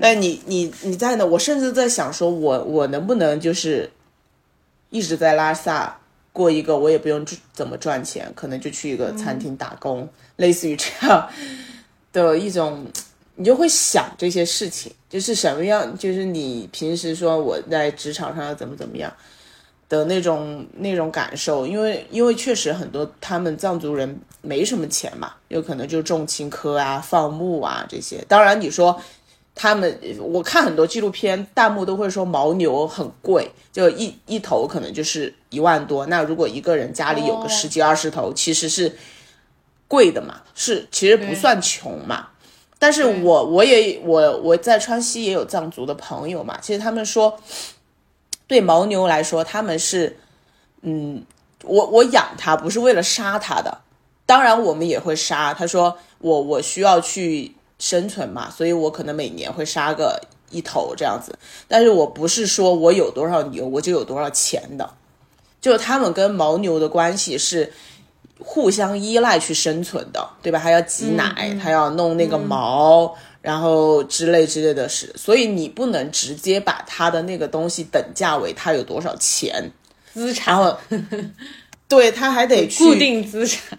[0.00, 1.24] 那你你你在呢？
[1.24, 3.90] 我甚至在想说，我我能不能就是
[4.90, 5.98] 一直在拉萨
[6.32, 11.26] 过一个，我也不用怎么赚钱，可能就去一个餐厅打工，类似于这样。
[12.10, 12.86] 的一种，
[13.36, 19.12] 你就会想这些事情，就是什么样，就是你平时说我在职场上要怎么怎么样
[19.88, 28.24] 的那种那种感受，因为因为确实很多他们藏族人没什么钱嘛，有可能就种青稞啊、放牧啊这些。
[28.28, 29.00] 当然你说
[29.54, 36.06] 他们，我看很多纪录片，弹幕都会说牦牛很贵，就一一头可能就是一万多。
[36.06, 38.96] 那如果一个人家里有个十几二十头，其实是。
[39.90, 42.28] 贵的嘛，是其实不算穷嘛，
[42.78, 47.40] 但是我我也我我在川西也有藏族的朋友嘛，其实他们说，
[48.48, 50.18] 对牦牛来说，他们是，
[50.82, 51.22] 嗯，
[51.62, 53.78] 我我养它不是为了杀它的，
[54.26, 55.54] 当然我们也会杀。
[55.54, 64.90] 他说我我需要去生存嘛，所以我可能每年会杀个一头这样子，但是我不是说我有多少牛我就有多少钱的，
[65.60, 67.72] 就他们跟牦牛的关系是。
[68.40, 70.60] 互相依赖去生存的，对吧？
[70.60, 79.70] 还要挤奶，还要弄那个毛，然后之类之类的事，所以你不能直接把他的那个东西等价为他有多少钱
[80.12, 80.76] 资产，然后
[81.88, 83.78] 对他还得去固定资产，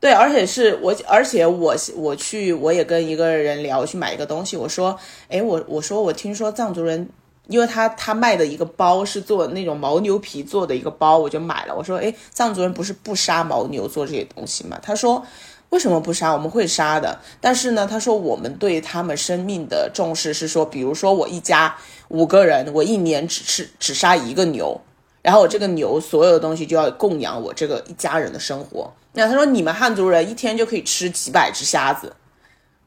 [0.00, 7.08] 对，而且是我，而且我我去我也跟一个人聊，去买一个东西，我说，哎，我我说我听说藏族人。
[7.48, 11.74] 因为他他卖的一个包是做那种牦牛皮做的一个包，我就买了。
[11.74, 14.78] 我说，哎，藏族人不是不杀牦牛做这些东西吗？
[14.82, 15.26] 他说，
[15.70, 16.32] 为什么不杀？
[16.32, 17.20] 我们会杀的。
[17.40, 21.76] 但是呢，他说我们对他们生命的重视是说，比如说我一家
[22.08, 24.80] 五个人，我一年只吃只杀一个牛，
[25.22, 28.92] 然后我这个牛所有的东西就要供养我这个一家人的生活。
[29.12, 32.14] 那他说你们汉族人一天就可以吃几百只虾子，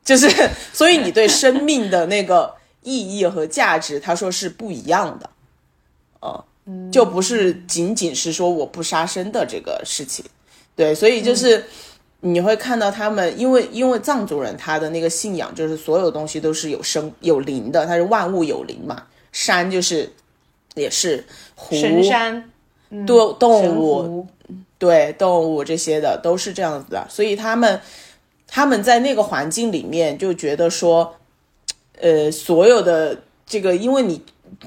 [0.03, 0.29] 就是
[0.73, 2.55] 所以你对生命的那个。
[2.83, 5.29] 意义和价值，他说是不一样的，
[6.19, 6.43] 哦，
[6.91, 10.25] 就不是仅仅是说我不杀生的这个事情，
[10.75, 11.63] 对，所以就是
[12.21, 20.11] 你会看到他们，因为因为藏族人他的那个信仰就是所有东西都是有生有灵的，他是万物有灵嘛，山就是
[20.75, 22.49] 也是湖山，
[23.05, 24.25] 多动物，
[24.77, 27.81] 对动物这些的都是这样子的，所以他们
[28.47, 31.15] 他们在那个环境里面就觉得说。
[32.03, 33.15] 呃，所有的
[33.45, 34.19] 这个，因为你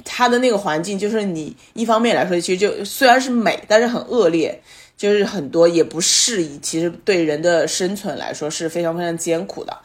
[0.04, 4.62] 他的那个环境，就是你一方面来说，其实就虽然是美，但是很恶劣，
[4.96, 9.76] 就是很多也不适宜，其实对人的生存来说是非常非常艰苦的，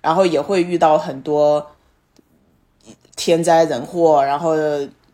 [0.00, 1.70] 然后也会遇到很多
[3.16, 4.54] 天灾人祸，然后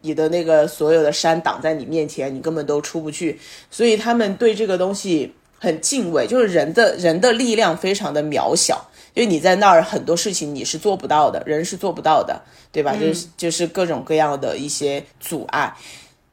[0.02, 3.38] 你的那个所有的山挡在你面前，你根本都出不去，
[3.70, 8.86] 所以他们对这个东西很敬畏，就是人的人的力量非常的渺小。
[9.12, 12.40] 因为你在那儿很多事情你是做不到的，人是做不到的，
[12.70, 12.94] 对吧？
[12.94, 15.74] 就是就是各种各样的一些阻碍，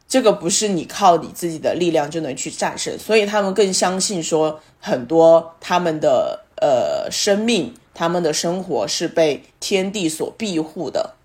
[0.08, 11.16] 这个不是你靠你自己的力量就能去战胜，所以他们更相信说很多他们的呃生命，他们的生活是被天地所庇护的，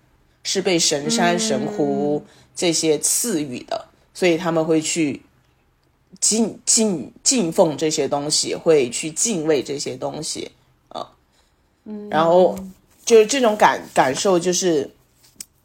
[0.43, 2.25] 是被神山神湖
[2.55, 5.21] 这些赐予的，所以他们会去
[6.19, 10.51] 敬敬敬奉这些东西，会去敬畏这些东西。
[11.85, 12.57] 嗯，然后
[13.03, 14.89] 就是这种感感受就是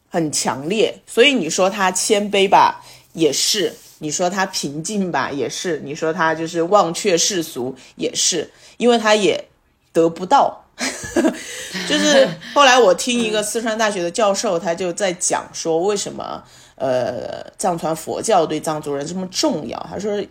[0.09, 2.83] 很强烈，所以你说他谦卑吧，
[3.19, 9.45] 也是；你说他平静吧，也是；你说他就是忘却世俗，也是，因为他也
[9.91, 10.65] 得不到。
[11.89, 16.41] 就是后来我听一个四川大学的教授，他就在讲说为什么
[16.75, 19.77] 呃藏传佛教对藏族人这么重要。
[19.89, 20.25] 他说，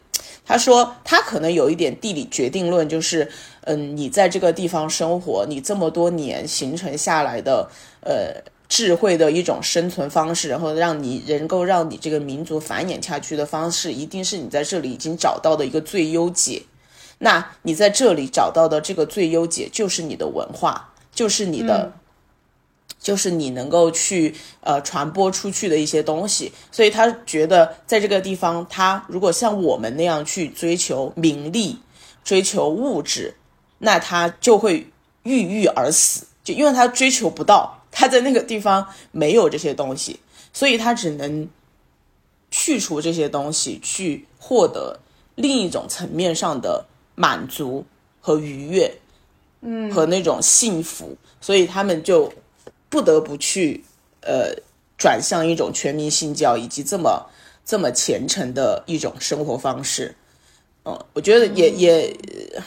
[0.47, 3.30] 他说他可能有一点地理决定论，就是
[3.64, 7.68] 嗯，你在这个地方生活，你这么多年形成下来的
[8.01, 8.32] 呃
[8.68, 16.62] 智慧的一种生存方式，然后让你能够让你这个民族繁衍下去的方式，一定是你在这里已经找到的一个最优解。
[17.20, 21.92] 那你在这里找到的这个最优解，就是你的文化，就是你的，
[23.00, 26.52] 就是你能够去呃传播出去的一些东西。
[26.70, 31.80] 所以他觉得在这个地方，他如果像我们那样去追求名利、
[32.22, 33.34] 追求物质，
[33.78, 34.86] 那他就会
[35.22, 40.20] 郁郁而死，就因为他追求不到，他在那个地方没有这些东西，
[40.53, 41.49] 所以他只能
[42.51, 45.01] 去除这些东西，去获得
[45.34, 46.86] 另一种层面上的。
[47.20, 47.84] 满足
[48.20, 48.88] 和愉悦，
[49.62, 52.32] 嗯，和那种幸福，所以他们就
[52.88, 53.82] 不得不去
[54.20, 54.55] 呃
[54.96, 57.28] 转向一种全民信教以及这么
[57.64, 60.14] 这么虔诚的一种生活方式。
[60.89, 62.16] 嗯，我觉得也也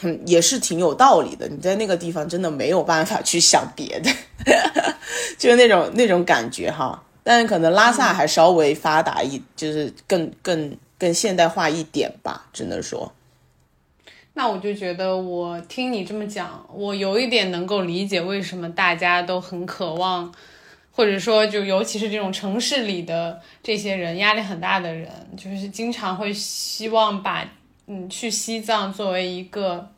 [0.00, 1.48] 很也是挺有道理的。
[1.48, 4.10] 你在那个地方真的没有办法去想别的，
[5.36, 7.02] 就是那种那种感觉哈。
[7.24, 13.12] 但是可能拉萨还稍微发达一，就是更更更现代化一点吧，只能说。
[14.34, 20.32] 那我就觉得，我听你这么讲，我有一点能够理解为什么大家都很渴望，
[20.90, 27.46] 或者说，就尤其是这种城市里的这些人，压力很大的人，就是经常会希望把
[27.86, 29.88] 嗯去西藏作为一个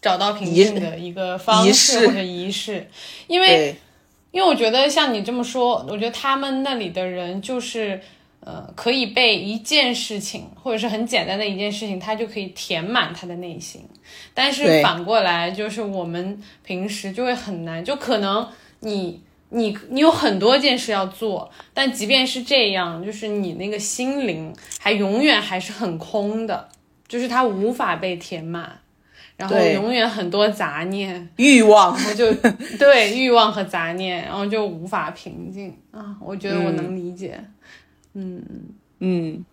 [0.00, 2.88] 找到平静的一个方式或者仪式，
[3.26, 3.76] 因为
[4.30, 8.00] 因为我觉得像你这么说，我觉得他们那里的人就是。
[8.42, 13.82] 呃，可以被一件事情，或者是很简单的一件事情，他就可以填满他的内心。
[14.32, 18.48] 但是反过来，就是我们平时就会很难，就可能
[18.80, 26.66] 你你你有很多件事要做，但即便是这样，就是你那个心灵还永远还是很空的，
[27.10, 28.70] 就是它无法被填满，
[29.36, 32.32] 然后永远很多杂念、欲望，然后就
[32.78, 36.14] 对欲望和杂念，然后就无法平静啊。
[36.20, 37.42] 我觉得我能理解。
[38.14, 38.40] 嗯
[39.00, 39.44] 嗯，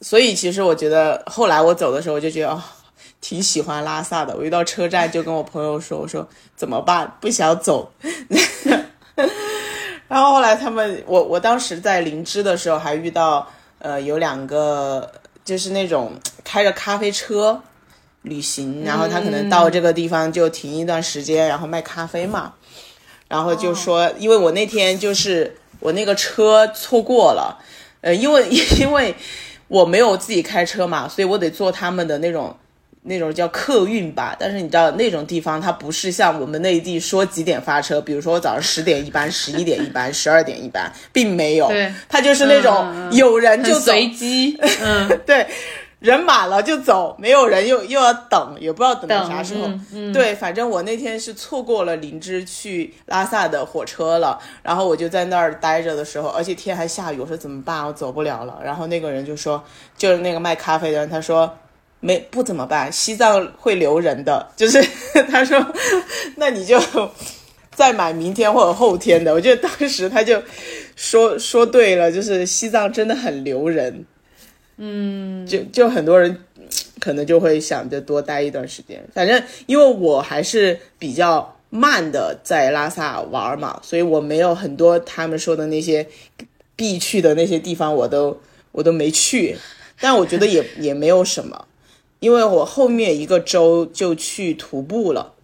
[0.00, 2.62] 所以其实我觉得后来我走的时候，我就觉得哦，
[3.20, 4.34] 挺喜欢拉萨的。
[4.34, 6.26] 我一到车站就跟我朋友说：“我说
[6.56, 7.12] 怎么办？
[7.20, 7.92] 不想走。
[10.08, 13.46] ”然后后来他们，我我当时在林芝的时候还遇到
[13.78, 15.12] 呃有两个
[15.48, 16.12] 就是那种
[16.44, 17.62] 开着咖啡车
[18.22, 22.52] 旅行，然后他可能到这个地方就停一段时间，然后卖咖啡嘛。
[23.26, 25.56] 然后就说，因为我那天就是。
[25.80, 27.56] 我那个车错过了，
[28.00, 28.48] 呃，因为
[28.82, 29.14] 因为
[29.68, 32.56] 我没有自己开车嘛，所以我得坐他们的那种
[33.02, 34.36] 那种叫客运吧。
[34.38, 41.68] 但是你知道那种地方，它不是像我们内地说几点发车，比如说我早上十点一班、十一点一班、十二点一班，并没有。
[41.68, 44.58] 对，它就是那种有人就走随机。
[44.82, 45.46] 嗯，对。
[46.00, 49.68] 人满了就走，没有人又又要等，也不知道等到啥时候。
[50.14, 57.84] 对，反正我那天是错过了林芝去拉萨的火车了，然后我就在那儿待着的时候，而且天还下雨，我说怎么办？
[57.84, 58.60] 我走不了了。
[58.64, 59.60] 然后那个人就说，
[59.96, 61.52] 就是那个卖咖啡的人，他说
[62.00, 64.82] 没不怎么办，西藏会留人的，就是
[65.30, 65.74] 他说
[66.36, 66.80] 那你就
[67.74, 69.32] 再买明天或者后天的。
[69.32, 70.42] 我觉得当时他就
[70.96, 74.04] 说说对了，就是西藏真的很留人。
[74.80, 76.44] 嗯，就就很多人
[77.00, 79.02] 可能就会想着多待一段时间。
[79.12, 86.06] 反正因为我还是比较慢的在拉萨玩嘛，所以我没有很多他们说的那些
[86.76, 88.40] 必去的那些地方，我都
[88.70, 89.56] 我都没去。
[90.00, 91.66] 但我觉得也也没有什么，
[92.20, 95.34] 因为我后面一个周就去徒步了。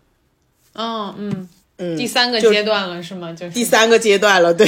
[0.75, 1.49] 哦，嗯。
[1.77, 3.33] 嗯，第三个阶段了是吗？
[3.33, 4.65] 就是第三个阶段了，对，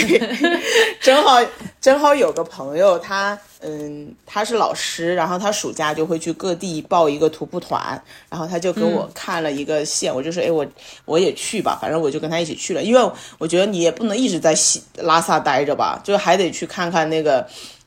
[1.01, 1.39] 正好
[1.81, 10.67] 正好有个朋友，他嗯，他是老师，然后他暑假就会去各地报一个徒步团，然后他就给我看了一个线，我就说，哎，我
[11.05, 17.47] 我也去吧，反正我就跟他一起去了，因为我觉得你也不能一直在西拉萨待着吧，就还得去看看那个。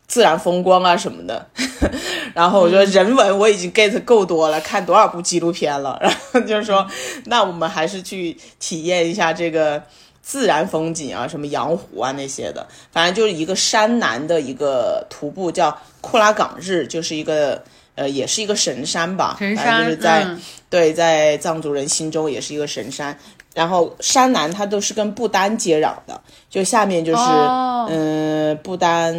[0.10, 1.48] 自然风光啊什么的，
[2.34, 6.86] 然后我说人文我已经 get 够多了，看多少部纪录片了， 然后就是说，
[7.26, 9.82] 那我们还是去体验一下这个
[10.24, 20.28] 自然风景啊，什么羊湖啊那些的，反正就是一个山南的一个徒步，叫库拉岗日，就是一个呃，也是一个神山吧，神山就是在
[20.72, 23.16] 对在藏族人心中也是一个神山。
[23.56, 27.88] 然后山南它都是跟不丹接壤的，就下面就是哦。
[27.90, 29.12] 嗯、不丹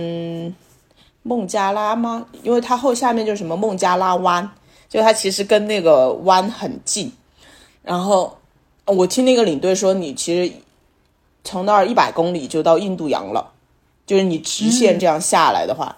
[1.23, 2.27] 孟加拉吗？
[2.43, 4.51] 因为它后下面就是什么孟加拉湾，
[4.89, 7.13] 就它其实跟那个湾很近。
[7.83, 8.39] 然后
[8.87, 10.53] 我听那个领队说，你其实
[11.45, 13.53] 从那儿一百公里就到印度洋了，
[14.07, 15.97] 就是你直线这样下来的话，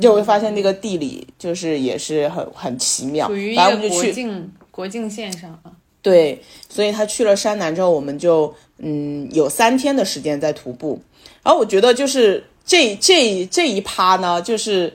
[0.00, 3.28] 就会发现那个地理就是也是很很奇妙。
[3.28, 5.72] 属于一个反正我们就去国境国境线上啊。
[6.00, 11.00] 对，所以他去了山南之后，我们就嗯有三天的时间在徒步。
[11.42, 14.94] 然后我觉得就是这这这一趴呢，就是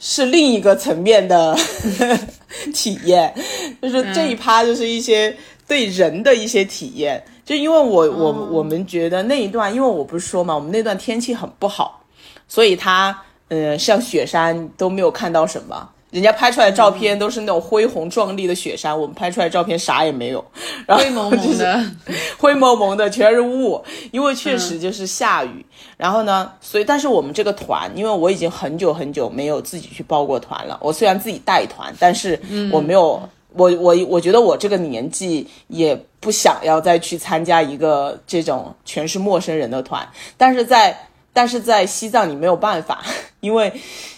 [0.00, 1.56] 是另一个层面的
[2.74, 3.32] 体验，
[3.80, 5.34] 就是这一趴就是一些
[5.68, 7.24] 对人的一些体验。
[7.44, 12.02] 就因为我我我们觉得那一段，因为我不是说嘛，我们那段天气很不好，
[12.48, 13.16] 所以它
[13.48, 15.90] 呃像雪山都没有看到什么。
[16.14, 20.44] 人家拍出来的照片都是那种恢宏壮丽的雪山，我们拍出来的照片啥也没有，
[20.86, 21.84] 然后灰蒙蒙的，
[22.38, 25.66] 灰蒙蒙的全是雾，因为确实就是下雨。
[25.96, 30.78] 然后呢，所以但是我们这个团，因为我已经很久很久没有自己去报过团了。
[30.80, 32.40] 我虽然自己带团，但是
[32.70, 33.20] 我没有，
[33.52, 40.08] 我我我觉得我这个年纪也不想要再去参加一个这种全是陌生人的团。
[40.36, 40.96] 但是在
[41.32, 43.02] 但是在西藏你没有办法，
[43.40, 43.72] 因为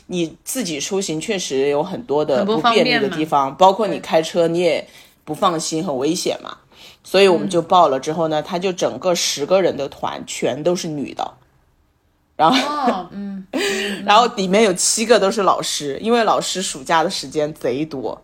[0.06, 4.86] 你自己出行确实有很多的不不便利的地方，包括你开车你也
[5.24, 6.58] 不放心，很危险嘛。
[7.02, 11.34] 所以我们就报了之后呢，他就整个十个人的团全都是女的，
[12.34, 13.46] 然后哦，嗯，
[14.04, 18.20] 然后里面有七个都是老师，因为老师暑假的时间贼多，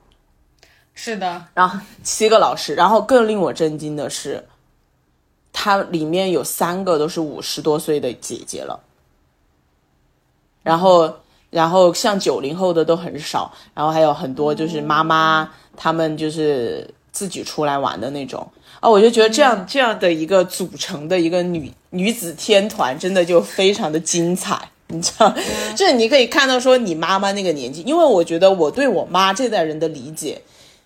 [0.94, 4.48] 是的，然后七个老师，然后更令我震惊的是，
[5.52, 8.80] 他里面有三个都是五十多岁的姐姐了，
[10.64, 11.18] 然后
[11.52, 18.50] 然后像九零后的都很少，然后还有很多就是妈妈，他们就是自己出来玩的那种。
[18.80, 24.58] 啊，我就觉得这样这样的一个组成的一个女女子天团，真的就非常的精彩。
[24.88, 25.32] 你知道，
[25.76, 30.40] 就是你可以看到说你妈妈那个年纪，因为我觉得我对我妈这代人的理解，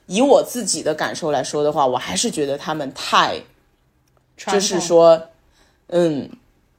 [0.07, 3.41] 以我自己的感受来说的话，我还是觉得他们太
[4.37, 5.21] 就是说，
[5.87, 6.29] 嗯，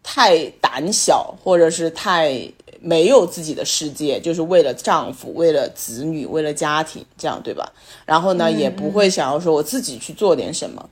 [0.03, 2.49] 太胆小，或者是太
[2.81, 7.71] 没有自己的世界，就是为了丈夫、为了子女、为了家庭，这样对吧？
[8.05, 10.89] 然后呢，也不会想要说我自己去做点什么。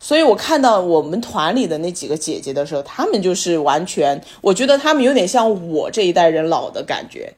[0.00, 7.34] 所以我看到我们团里的那几个姐姐的时候，她们就是完全，我觉得她们有点像我这一代人老的感觉。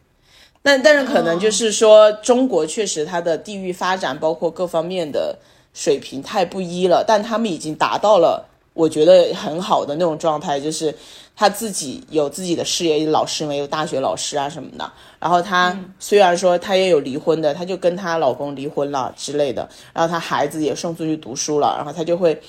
[0.63, 5.39] 但但是可能就是说，中国确实它的地域发展，包括各方面的
[5.73, 8.50] 水平太不一了，但他们已经达到了
[8.81, 10.95] 我觉得很好的那种状态，就是
[11.37, 14.91] 他自己有自己的事业，老师没，有大学老师啊什么的。
[15.19, 22.41] 然后她虽然说她也有离婚的，她就跟她老公离婚了之类的，然后她孩子也送出去读书了，然后她就会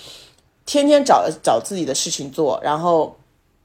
[0.65, 3.13] 天天找找自己的事情做，然后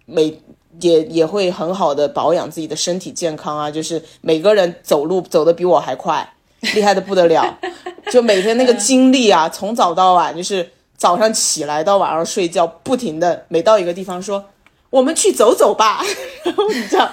[0.04, 0.36] 每
[0.80, 6.34] 也也会很好的保养自己的身体健康啊，就是每个人走路走得比我还快，
[6.74, 7.58] 厉害的不得了，
[8.10, 14.46] 就每天那个精力啊，从早到晚，就是早上起来到晚上睡觉，不停的每到一个地方说
[14.90, 16.02] 我们去走走吧，
[16.44, 17.10] 然后你知道。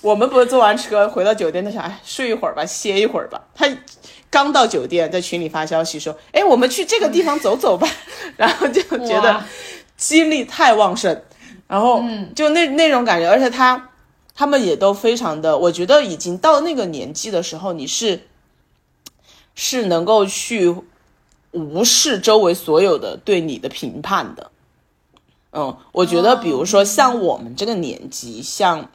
[0.00, 3.42] 我们不是坐完车回到酒店，他想哎睡一会儿吧，歇一会儿吧。
[3.54, 3.66] 他
[4.28, 7.88] 刚到酒店，在群里发消息说：“哎，我们去这个地方走走吧。
[8.36, 9.42] ”然后就觉得
[9.96, 11.22] 精力太旺盛，
[11.66, 12.04] 然后
[12.36, 13.92] 就那那种感觉，而且他
[14.34, 18.28] 他们也都非常的，我觉得已经到那个年纪的时候，你是
[19.54, 20.76] 是能够去
[21.54, 24.50] 无视周围所有的对你的评判的。
[25.52, 28.90] 嗯，我觉得比如说像我们这个年纪，像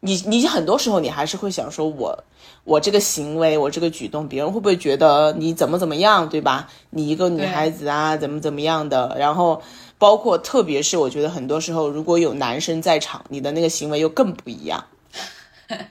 [0.00, 2.24] 你你很多时候你还是会想说我。
[2.64, 6.68] 我这个行为，我这个举动，别人会不会觉得你怎么怎么样，对吧？
[6.90, 9.16] 你一个女孩子啊，怎么怎么样的？
[9.18, 9.62] 然后
[9.96, 14.84] 包括特别是我觉得很多时候，如果有男生在场，你的那个行为又更不一样，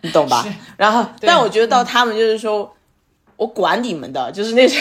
[0.01, 0.45] 你懂吧？
[0.77, 2.71] 然后，但我觉得到他们就是说，
[3.37, 4.77] 我管你们的，就是那种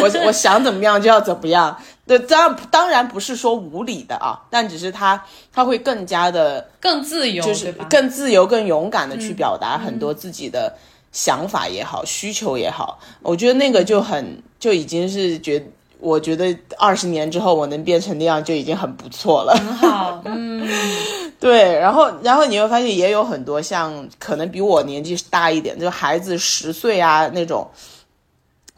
[0.00, 1.76] 我我想怎么样就要怎么样。
[2.06, 7.72] 对，当然当然不是说无理的啊，但只是他他会更加的更自由，就是？
[7.88, 10.76] 更自由、更勇敢的去表达很多自己的
[11.12, 12.98] 想法也好、需求也好。
[13.22, 15.64] 我觉得那个就很就已经是觉，
[16.02, 19.54] 我觉得二十年之后我能变成那样就已经很不错了。
[19.54, 20.68] 很好，嗯，
[21.40, 27.66] 对，然后然后你会发现也有很多像可能比我年纪大一点，就孩子十岁啊那种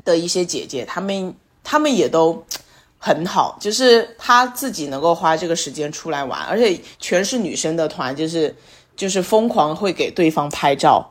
[0.05, 2.45] 的一些姐姐，她们她们也都。
[3.07, 8.57] 很好，就是她自己能够花这个时间出来玩，而且全是女生的团，就是
[8.97, 11.07] 就是疯狂会给对方拍照，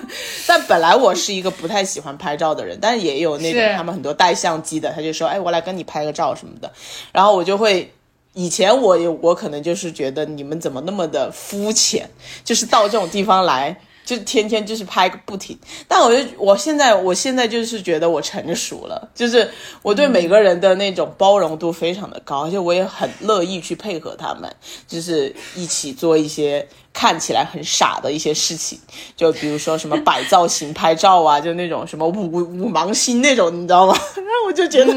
[0.46, 6.72] 但本来我是一个不太喜欢拍照的人，但是也有那种他们很多带相机的，他就说，哎，我来跟你拍个照什么的，
[7.12, 7.92] 然后我就会。
[8.34, 12.08] 以前我也我可能就是觉得你们怎么那么的肤浅，
[12.42, 15.58] 就是到这种地方来，就天天就是拍个不停。
[15.86, 19.50] 但我就我现在我现在就是觉得我成熟了，就是
[19.82, 24.52] 我对每个人的那种包容度非常的高，而且我也很乐意去配合他们，
[24.86, 28.78] 就是一起做一些看起来很傻的一些事情，
[29.16, 33.94] 就比如说什么摆造型拍照啊，就那种什么五五芒星那种，你知道吗？
[34.16, 34.94] 然后我就觉得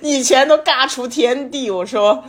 [0.00, 2.24] 以前都尬出天地，我说。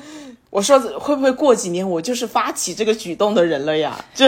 [0.56, 3.94] 我说会不会过几年我就是发起这个举动的人了呀？
[4.16, 4.26] 就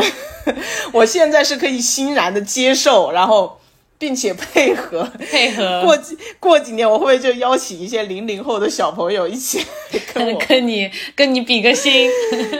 [0.92, 3.58] 我现在是可以欣然的接受，然后
[3.98, 9.66] 并且配合配合 过几过几年我会不会就邀请一些零零后的小朋友一起
[10.14, 12.10] 跟我跟你跟你比个心，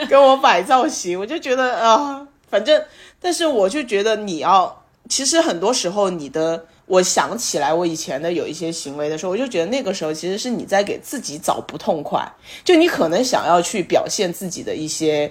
[0.08, 1.20] 跟我摆造型？
[1.20, 2.82] 我就觉得啊，反正，
[3.20, 6.64] 但是我就觉得你要，其实很多时候你的。
[6.88, 12.26] 我想起来我以前的有一些行为的时候，我就觉得那个时候其实是你在给自己找不痛快，
[12.64, 15.30] 就你可能想要去表现自己的一些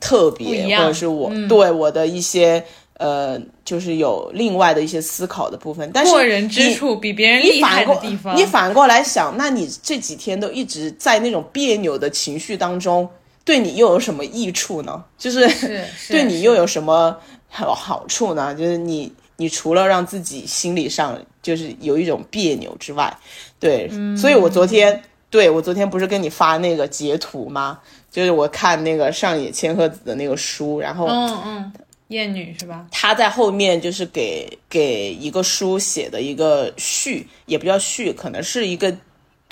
[0.00, 2.64] 特别，或者是我对我的一些
[2.98, 5.90] 呃，就是有另外的一些思考的部分。
[5.92, 13.08] 但是过人之处比别人厉害的地方，你反过来想，那你这几天都一直在那种别扭的情绪当中，
[13.44, 15.04] 对你又有什么益处呢？
[15.18, 15.50] 就是
[16.08, 17.18] 对你又有什么
[17.48, 18.54] 好好处呢？
[18.54, 19.12] 就是你。
[19.36, 23.16] 你除了让自己心理上就是有一种别扭之外，
[23.58, 27.80] 对，所以我昨天对我昨天不是跟你发那个截图吗？
[28.10, 31.72] 就是我看那个上野千鹤子的那个书，然后嗯嗯，
[32.08, 32.86] 艳女是吧？
[32.90, 38.96] 她在后面就是给给一个书写的一个序，也不叫序，可能是一个。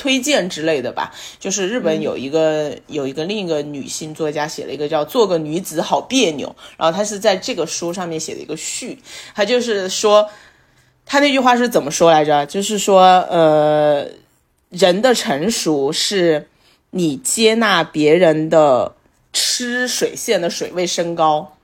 [0.03, 8.99] 推荐之类的吧，就是日本有一个有一个另一个女性作家写了一个叫《做个女子好别扭》，然后她是在这个书上面写的一个序，
[9.33, 10.29] 她就是说，
[11.07, 12.45] 她那句话是怎么说来着？
[12.47, 14.09] 就是说，呃，
[14.71, 16.49] 人的成熟是
[16.91, 18.97] 你接纳别人的
[19.33, 21.57] 吃水线的水位升高。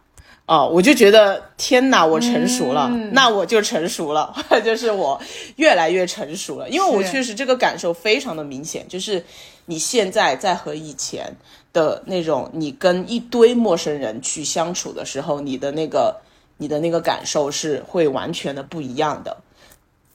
[0.49, 4.35] 哦，我就觉得天哪，我成熟了，那我就成熟了，
[4.65, 5.21] 就是我
[5.57, 9.23] 越来越成熟了，因为我确实这个感受非常的明显，就是
[9.67, 11.37] 你现在在和以前
[11.75, 16.17] 的那种你跟一堆陌生人去相处的时候，你的那个
[16.57, 19.37] 你的那个感受是会完全的不一样的。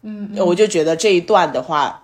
[0.01, 2.02] 嗯，我就觉得这一段的话。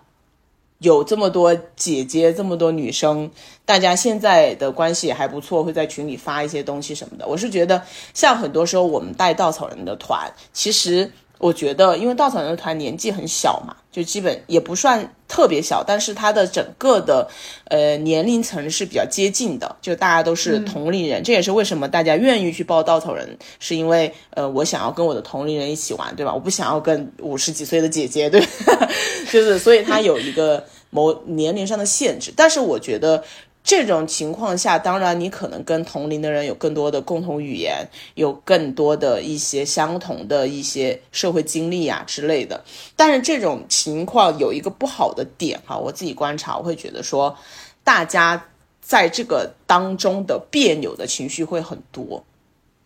[0.80, 3.30] 有这么多姐姐，这么多女生，
[3.65, 7.27] 大家现在的关系也还不错，会在群里发一些东西什么的。
[7.27, 17.27] 我是觉得，像很多时候我们带稻草人的团，其实我觉得，因为稻草人的团年纪很小嘛，就基本也不算特别小，但是他的整个的
[17.69, 21.23] 呃年龄层是比较接近的，就大家都是同龄人。
[21.23, 26.33] 这也是为什么大家愿意去报稻草人，是因为呃我想要跟我的同龄人一起玩，对吧？
[26.33, 28.39] 我不想要跟五十几岁的姐姐，对，
[29.31, 30.63] 就是所以他有一个。
[30.91, 33.23] 某年龄上的限制，但是我觉得
[33.64, 37.86] 这种情况下，当然你可能跟同龄的人有更多的共同语言，
[38.16, 42.64] 有更多的一些相同的一些社会经历啊之类的。
[42.95, 47.38] 但是这种情况有一个不好的点哈，我自己观察，我会觉得说，
[47.84, 48.43] 大家
[48.82, 52.24] 在这个当中的别扭的情绪会很多。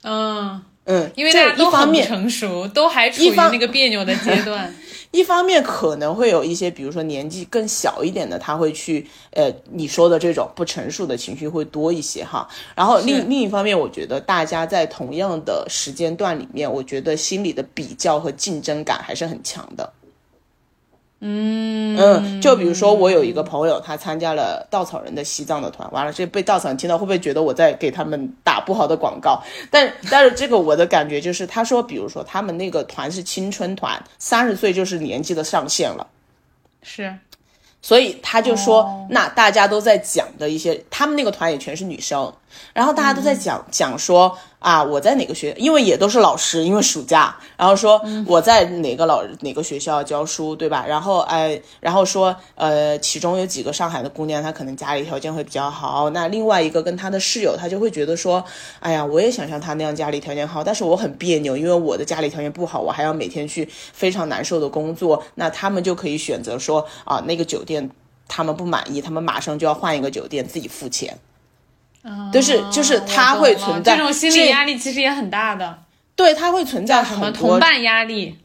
[0.02, 4.76] 嗯嗯，因为大家都很成熟，都还处于那个别扭的阶段。
[5.14, 12.48] 一方面可能会有一些，比如说年纪更小一点的，他会去，呃，你说的这种不成熟的情绪会多一些哈。
[12.76, 19.94] 然后另另一方面，我觉得大家在同样的时间段里面，我觉得心里的比较和竞争感还是很强的。
[21.24, 21.96] 嗯。
[21.96, 29.42] 嗯，就比如说我有一个朋友，他参加了稻草人的西藏的团，完了这被稻草人听到，会不会觉得我在给他们打不好的广告？
[29.70, 36.08] 但但是这个我的感觉就是，他说，比如说他们那个团是青春团，三十岁就是年纪的上限了，
[36.82, 37.16] 是，
[37.82, 42.34] 所以他就说，那大家都在讲的一些，他们那个团也全是女生，
[42.74, 44.38] 然后大家都在讲讲说。
[44.64, 45.54] 啊，我在哪个学？
[45.58, 50.86] 因为也都是老师，因为暑假，然后说我在哪个老哪个学校教书，对吧？
[50.88, 56.10] 然后哎，然后说呃，其中有几个上海的姑娘，她可能家里条件会比较好。
[56.12, 58.42] 那另外一个跟她的室友，她就会觉得说，
[58.80, 65.22] 哎呀，我也想像她那样家里条件好，但是我很别扭，因为我的家里条件不好，我还要每天去非常难受的工作。
[65.36, 67.92] 那他们就可以选择说啊，那个酒店
[68.30, 71.20] 他们不满意，他们马上就要换一个酒店，自己付钱。
[72.32, 75.80] 就是就是他会存在这种心理压力，其实也很大的。
[76.16, 78.38] 对，他会存在什么同伴压力，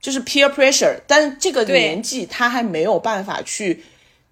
[0.00, 1.00] 就是 peer pressure。
[1.06, 3.84] 但这个年纪他还没有办法去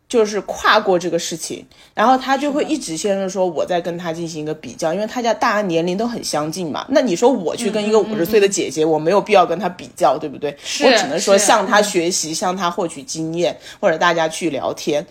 [0.08, 6.86] 就是跨过这个事情，然后他就会一直先是说我在跟他进行一个比较，因为他家大家年龄都很相近嘛。
[6.88, 10.50] 那你说我去跟一个五十岁的姐姐，我没有必要跟她比较，对不对？
[10.84, 15.06] 我只能说向她学习，向她获取经验，或者大家去聊天。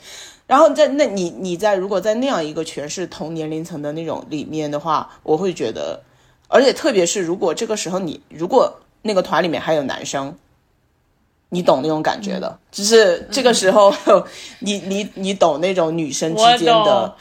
[0.51, 6.01] 然后在那你你在如果在那样一个全是同年龄层的那种里面的话，我会觉得，
[6.49, 10.35] 而且特别是如果这个时候你如果那个团里面还有男生。
[11.53, 13.93] 你懂那种感觉的，就是这个时候，
[14.59, 17.13] 你你你懂那种女生之间的，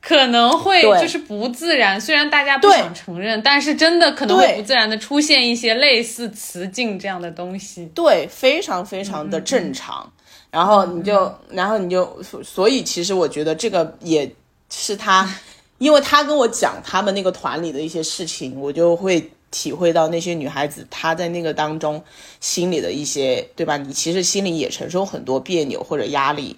[0.00, 2.00] 可能会就是不自然。
[2.00, 7.86] 虽然大家不想承认，但是真的可能会不自然的出现一些类似雌竞这样的东西。
[7.94, 10.12] 对，非常非常的正常。
[10.50, 14.30] 然后你就，然后你就，所以其实我觉得这个也
[14.70, 15.32] 是他，
[15.78, 19.30] 因为他跟我讲他们那个团里的一些事情，我就会。
[19.52, 22.00] 体会到那些女孩子她在那个当中
[22.38, 23.76] 心里的一些，对吧？
[23.76, 26.56] 你其实心里也承受很多别扭或者压力，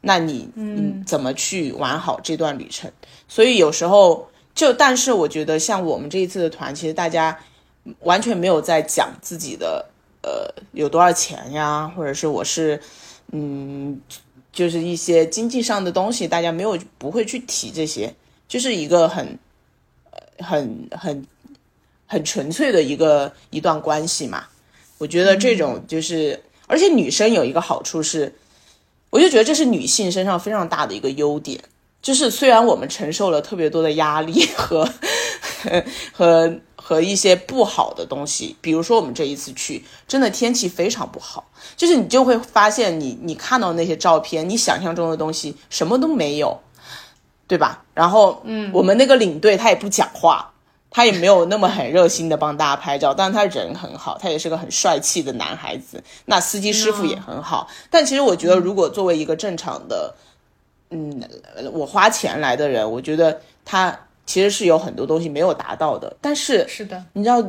[0.00, 2.90] 那你嗯怎么去玩好这段旅程？
[3.28, 7.38] 所以有时候就，但是我觉得像我们这一次的团，其实大家
[8.04, 9.84] 完全没有在讲自己的
[10.22, 12.80] 呃有多少钱呀，或者是我是
[13.32, 14.00] 嗯
[14.52, 18.14] 就是一些经济上的东西，大家没有不会去提这些，
[18.48, 19.38] 就是一个很
[20.38, 21.26] 很很。
[22.12, 24.48] 很纯粹的一个一段关系嘛，
[24.98, 28.34] 我觉得这种就是，而且女生有一个好处是，
[29.10, 31.62] 我就觉得这是女性身上非常大的一个优点，
[32.02, 34.92] 就是虽然我们承受了特别多的压力和
[36.12, 46.58] 和和一些不好的东西，比如说我们这一次去，真的天气非常不好，就是你就会发现你你看到那些照片，你想象中的东西什么都没有，
[47.46, 47.84] 对吧？
[47.94, 50.46] 然后嗯，我们那个领队他也不讲话。
[50.92, 56.02] 他也没有那么很热心的帮大家拍照，但是他人很好，他也是个很帅气的男孩子。
[56.24, 60.16] 那司机师傅也很好，但其实我觉得，如果作为一个正常的，
[60.90, 61.22] 嗯，
[61.72, 63.96] 我花钱来的人，我觉得他
[64.26, 66.16] 其实是有很多东西没有达到的。
[66.20, 67.42] 但是是的，你知道，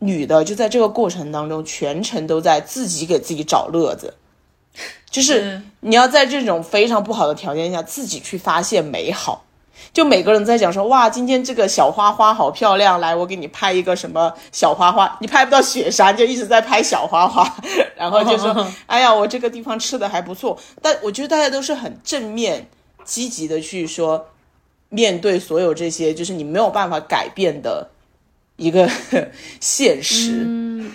[0.00, 4.14] 女的就在这个过程当中，全程都在自己给自己找乐子，
[5.10, 9.44] 就是你要在这种非常不好的条件下，自己去发现美好。
[9.92, 17.56] 就每个人在讲说哇，今天这个小花花好漂亮，来我给你拍一个什么小花花，你拍不到雪山，就一直在拍小花花，
[17.96, 20.58] 然后就说 哎呀，我这个地方吃的还不错。
[20.82, 22.68] 但我觉得大家都是很正面、
[23.04, 24.26] 积极的去说，
[24.88, 27.88] 面对所有这些就是你没有办法改变的
[28.56, 28.88] 一个
[29.60, 30.44] 现实。
[30.46, 30.92] 嗯，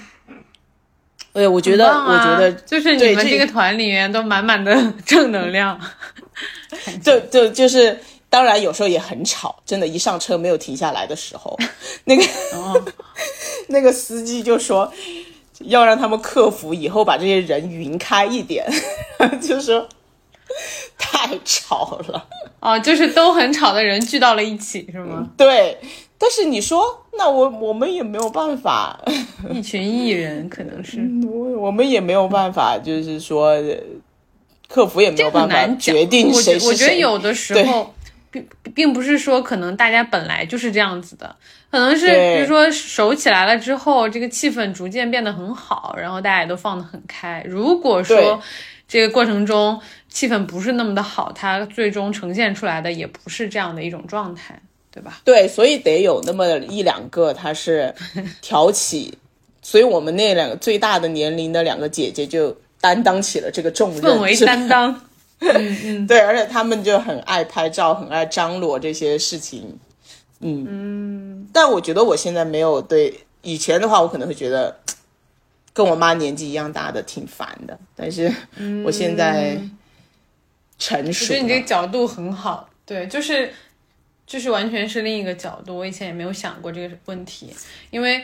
[1.34, 5.80] 对，我觉得，我觉得就是你们这个团里面都满满的正能量，
[7.04, 8.00] 就就就是。
[8.30, 11.56] 当然，有时候也很吵，真的，一上车没有停下来的时候，
[12.06, 12.24] 那个
[13.68, 14.92] 那个司机就说
[15.60, 18.66] 要让他们克服，以后把这些人匀开一点，
[19.40, 19.88] 就说
[20.98, 22.28] 太吵了。
[22.60, 25.28] 哦，就是都很吵的人聚到了一起，是吗？
[25.38, 25.78] 对。
[26.18, 29.00] 但是你说，那我我们也没有办法，
[29.52, 33.56] 一群艺人可能是，我我们也没有办法，就是说
[34.70, 36.68] 客服也没有办法决定谁是谁。
[36.68, 37.94] 我觉得有的时候。
[38.32, 41.36] 并并不是说可能大家本来就是这样子的，
[41.70, 47.44] 可能是比如说熟起来了之后，这个气氛逐渐变得很好，然后大家也都放得很开。
[47.48, 48.42] 如果说
[48.88, 49.80] 这个过程中
[50.14, 54.62] 气氛不是那么的好，它最终呈现出来的也不是这样的一种状态，
[54.92, 55.20] 对吧？
[55.26, 57.94] 对，所以得有那么一两个他是
[58.40, 59.18] 挑起，
[59.64, 65.02] 所以我们那两个最大的年龄的两个姐姐就担当起了这个重任，氛围 担当。
[65.40, 69.78] 嗯嗯，对，而且他们就很爱拍照，很爱张罗这些事情。
[70.40, 74.78] 嗯嗯，但我觉得我现在没有对以前的话，我可能会觉得
[75.74, 77.78] 跟我妈年纪一样大的挺烦的。
[77.96, 78.32] 但是
[78.86, 79.58] 我现在
[80.78, 82.70] 成熟，我觉得你这个角度很好。
[82.86, 83.52] 对，就是
[84.28, 85.78] 就是完全是另一个角度。
[85.78, 87.54] 我以前也没有想过这个问题，
[87.92, 88.24] 因为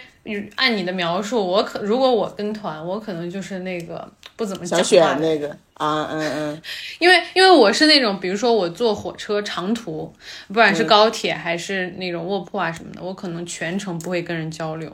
[0.55, 5.55] 按你的描述，我可如果我跟团，我可能就是那个不怎么想选那个。
[5.75, 6.61] 啊嗯嗯，
[6.99, 10.13] 因为因为我是那种，比如说我坐火车长途，
[10.49, 14.93] 不管是高铁还是那种卧铺啊什么的，我可能全程不会跟人交流，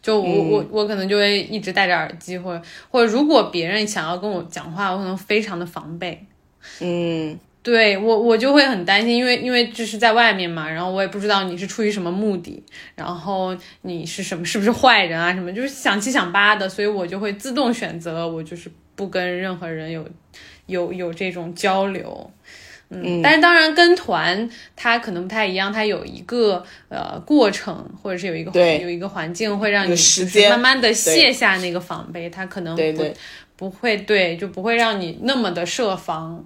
[0.00, 6.24] 就我我我可能就会一直戴着耳机，或者或者如果别人想要跟我讲话，我可能非常的防备。
[6.80, 12.62] 嗯，对我我就会很担心，因为因为这是在外面嘛，然后我也不知道你是出于什么目的，
[12.94, 20.06] 然后你是什么是不是坏人啊什么，就是想七想八的，所以我就会自动选择我就是不跟任何人有。
[20.66, 22.30] 有有这种交流，
[22.88, 29.94] 嗯，但是当然跟团它可能不太一样，它有一个呃过程，或者是有一个有一个环境会让你
[30.48, 33.04] 慢慢的卸下那个防备，它可能不
[33.56, 36.44] 不会对，就不会让你那么的设防，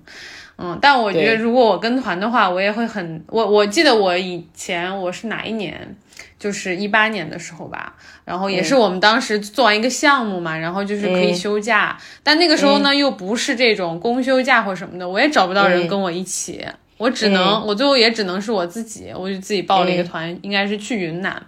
[0.58, 5.96] 嗯，但我觉得如果我跟团的话，我也会很我我记得我以前我是哪一年，
[6.38, 7.94] 就是一八年的时候吧，
[8.24, 16.64] 然后也是我们当时做完一个项目嘛，然后就是可以休假，但那个时候呢、又不是这种公休假或什么的，我也找不到人跟我一起，
[16.98, 21.42] 我只能、我最后也只能是我自己，我就自己报了一个团，应该是去云南，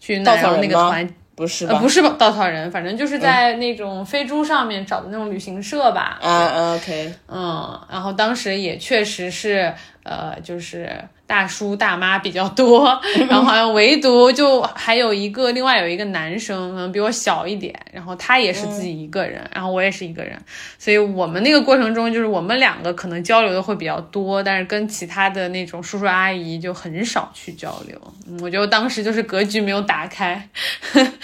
[0.00, 1.78] 去云南，然后那个团呃，不是吧？
[1.80, 6.18] 不是稻草人，反正就是在那种飞猪上面找的那种旅行社吧。
[6.22, 9.72] 啊啊，OK，嗯，然后当时也确实是，
[10.04, 10.88] 呃，就是
[11.26, 20.38] 大叔大妈比较多，然后好像唯独就还有一个，另外有一个男生，可能比我小一点，然后他也是自己一个人，然后我也是一个人，
[20.78, 27.98] 所以我们那个过程中，就是我们两个可能交流的会比较多，但是跟其他的那种叔叔阿姨就很少去交流。
[28.28, 30.48] 嗯我觉得当时就是格局没有打开。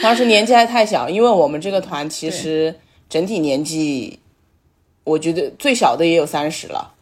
[0.01, 2.74] 当时年纪还太小，因为我们这个团其实
[3.11, 4.18] 整体年纪，
[5.05, 6.95] 我觉得最小的也有三十了。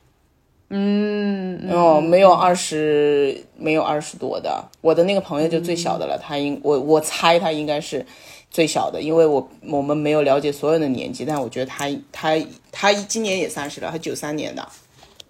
[0.70, 4.62] 嗯，哦，没有二十，没有二十多的。
[4.80, 8.04] 我的那个朋友就最小的了，他应我我猜他应该是
[8.50, 12.36] 最小的，因为我我们没有了解所有的年纪，但我觉得他他
[12.70, 14.68] 他今年也三十了，他九三年的。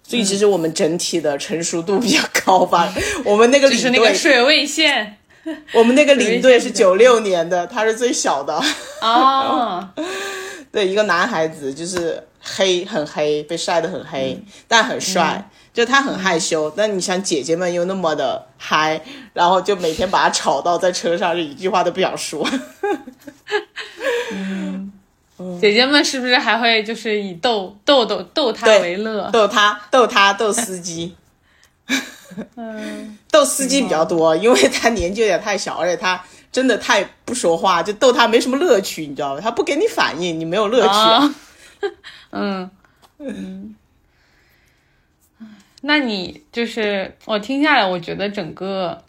[0.03, 2.91] 所以其实我们整体的成熟度比较高吧。
[3.23, 5.17] 我们那个就是，那个水位线
[5.71, 8.59] 我们那个 领队是九六年的，他是最小的。
[9.01, 9.87] 哦，
[10.71, 12.23] 对，一个男孩子就是
[12.55, 15.49] 黑，很黑，被晒得很黑，但很帅。
[15.71, 18.99] 就他很害羞，但你想姐姐们又那么的嗨，
[19.33, 22.45] 然后就每天把他吵到在车上，就一句话都不想说。
[25.61, 29.29] 姐姐们是不是还会就是以逗逗逗逗他为乐？
[29.31, 31.15] 逗他，逗他，逗司机。
[33.31, 36.21] 逗司机比较多，因为他年纪有点太小，而且他
[36.51, 39.41] 真的太不说话，就逗他没什么乐趣，你知道吧？
[39.41, 40.89] 他不给你反应，你没有乐趣。
[40.89, 41.35] 啊，
[42.31, 42.69] 嗯
[43.19, 43.75] 嗯，
[45.81, 49.03] 那你就是我听下来，我觉得整个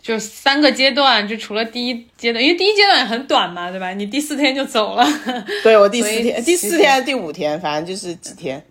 [0.00, 3.92] 就三个阶段，就除了第一阶段，因为第一阶段也很短嘛，对吧？
[3.92, 5.04] 你第四天就走了，
[5.62, 8.64] 对我第四天、第四天、第五天，反正就是几天。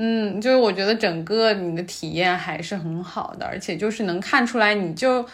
[0.00, 5.26] 嗯，就是我觉得整个你的体验还是很好的，而且就是能看出来，你就，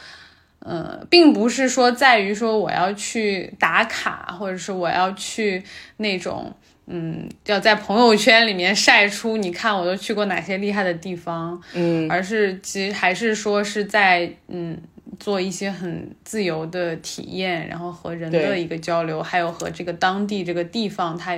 [0.60, 5.62] 呃，并不是说在于说我要去打卡，或者是我要去
[5.98, 6.50] 那种，
[6.86, 14.76] 嗯，要在朋友圈里面晒出你看我都去过哪些厉害的地方，嗯，而是其实还是说是在嗯
[15.18, 21.36] 做一些很自由的体验，然后和人的一个交流，还有和这个当地这个地方它。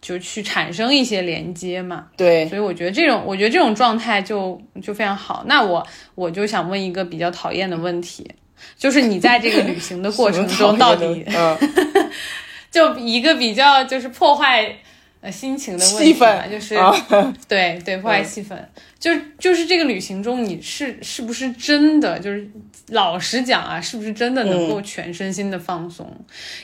[0.00, 5.44] 就去产生一些连接嘛，对，所以我觉得这种，我觉得这种状态就就非常好。
[5.46, 5.82] 那我
[6.14, 8.30] 我就想问一个比较讨厌的问题，
[8.76, 11.56] 就是你在这个旅行的过程中， 到底嗯，
[12.74, 14.76] 就一个比较就是破坏
[15.20, 16.92] 呃心情的问题气嘛，氛就是、啊
[17.46, 18.58] 对对破坏气氛，
[18.98, 22.50] 就就是这个旅行中你是是不是真的就是
[22.88, 26.12] 老实讲啊，是不是真的能够全身心的放松？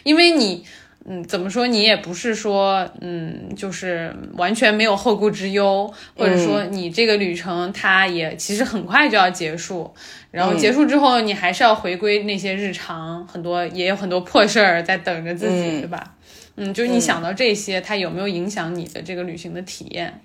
[0.02, 0.64] 因为你。
[1.06, 1.66] 嗯，怎么说？
[1.66, 9.92] 你也不是说，嗯，就是完全没有后顾之忧，或者说你这个旅程它也其实很快就要结束，
[10.30, 16.16] 然后结束之后你还是要回归那些日常，很多也有很多破事儿在等着自己，对吧？
[16.56, 20.20] 嗯，就是你想到这些，它有没有影响你的这个旅行的体验？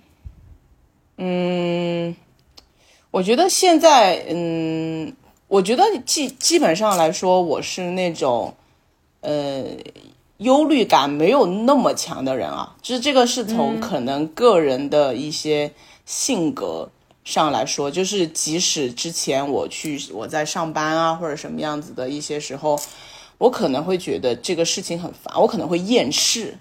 [1.18, 2.14] 嗯，
[3.12, 5.16] 我觉得现在，嗯，
[5.48, 8.54] 我觉得基基本上来说，我是那种，
[9.22, 9.64] 呃，
[10.38, 12.76] 忧虑感没有那么强的人啊。
[12.82, 15.72] 就是这个是从可能个人的一些
[16.06, 16.90] 性格
[17.24, 22.80] 上来说，就是即使之前我去我在上班啊或者什么样子的一些时候，
[23.38, 26.58] 我可能会觉得这个事情很烦，我可能会厌世，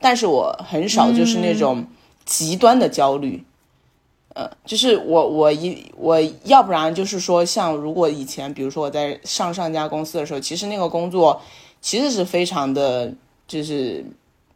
[0.00, 1.86] 但是我很少就是那种
[2.24, 3.44] 极端的焦虑。
[4.34, 11.40] 呃，就是我我一我要不然就是说，像如果以前比如说我在上上家公司的时候，其实那个工作
[11.86, 13.12] 其实是非常的，
[13.46, 14.04] 就是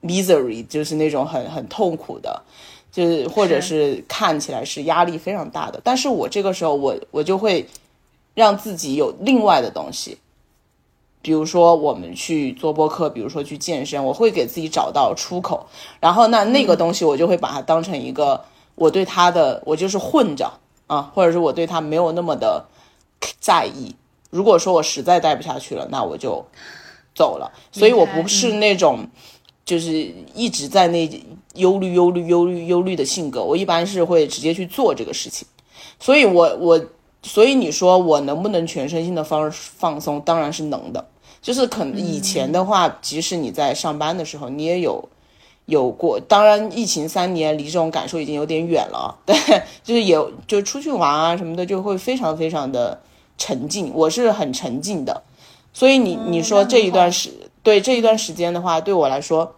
[0.02, 2.42] misery，就是那种很很痛苦的，
[2.90, 5.80] 就是或者是看起来是压力非常大的。
[5.84, 7.68] 但是我这个时候我我就会
[8.34, 10.18] 让自己有另外的东西，
[11.22, 15.68] 比如说我们去做播客，比如说去健身，我会给自己找到出口，
[16.00, 18.44] 然后那那个东西我就会把它当成一个。
[18.74, 20.50] 我对他的我就是混着
[20.88, 22.64] 啊，或者是我对他没有那么的
[23.38, 23.94] 在意。
[24.30, 26.44] 如果说我实在待不下去了，那我就
[27.14, 27.50] 走了。
[27.72, 29.06] 所以我不是那种
[29.64, 31.08] 就是一直在那
[31.54, 33.42] 忧虑、忧虑、忧虑、忧虑的性格。
[33.42, 35.46] 我一般是会直接去做这个事情。
[35.98, 36.80] 所以我我
[37.22, 40.20] 所以你说我能不能全身心的放放松？
[40.20, 41.06] 当然是能的。
[41.42, 45.08] 就是可能以前的话，即使你在上班的时候，你也有。
[45.66, 46.18] 有过。
[46.18, 49.36] 当然，疫情三年离这种感受已经有点远了，对，
[49.84, 53.00] 就是也就出去玩啊什么的，就会非常非常的
[53.38, 53.92] 沉浸。
[53.94, 55.22] 我是很沉浸的，
[55.72, 57.30] 所以你你说这一段时
[57.62, 59.56] 对这一段时间的话，对我来说。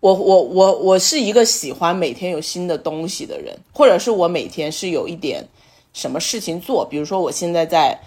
[0.00, 5.42] 我我我我是一个喜欢每天有新的东西的人，或者是我每天是有一点
[5.94, 7.98] 什么事情做，比如说我现在在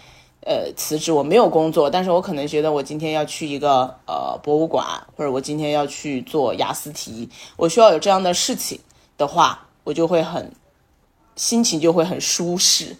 [0.42, 4.86] 呃辞职，我没有工作，但是我可能觉得我今天要去一个呃博物馆，
[5.16, 8.80] 或者我今天要去做雅思题，我需要有这样的事情
[9.18, 10.52] 的话，我就会很
[11.36, 12.96] 心情就会很舒适，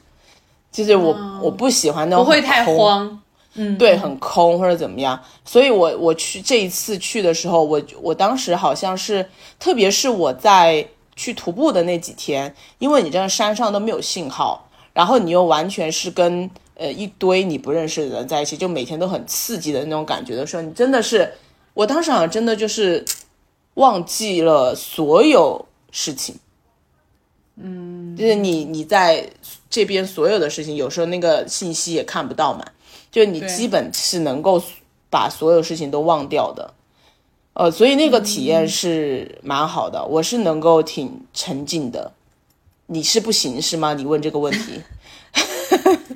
[0.72, 3.22] 就是我我不喜欢那种不会太慌。
[3.60, 9.28] 嗯，对，很空或者怎么样，所以我我去这一次去的时候，我我当时好像是，
[9.60, 21.34] 特别是我在去徒步的那几天，因为你这山上都没有信号，然后你又完全是跟呃一堆你不认识的人在一起，就每天都很刺激的那种感觉的时候，你真的是，
[21.74, 23.04] 我当时好像真的就是
[23.74, 26.36] 忘记了所有事情，
[27.60, 29.28] 嗯，就是你你在
[29.68, 32.64] 这边所有的事情，有时候那个信息也看不到嘛。
[33.18, 34.62] 就你基本是能够
[35.10, 36.72] 把所有事情都忘掉的，
[37.54, 42.12] 呃，所以那个体验是蛮好的，我是能够挺沉浸的。
[42.86, 43.96] 你是不行是吗？
[43.96, 44.84] 你问这个问题。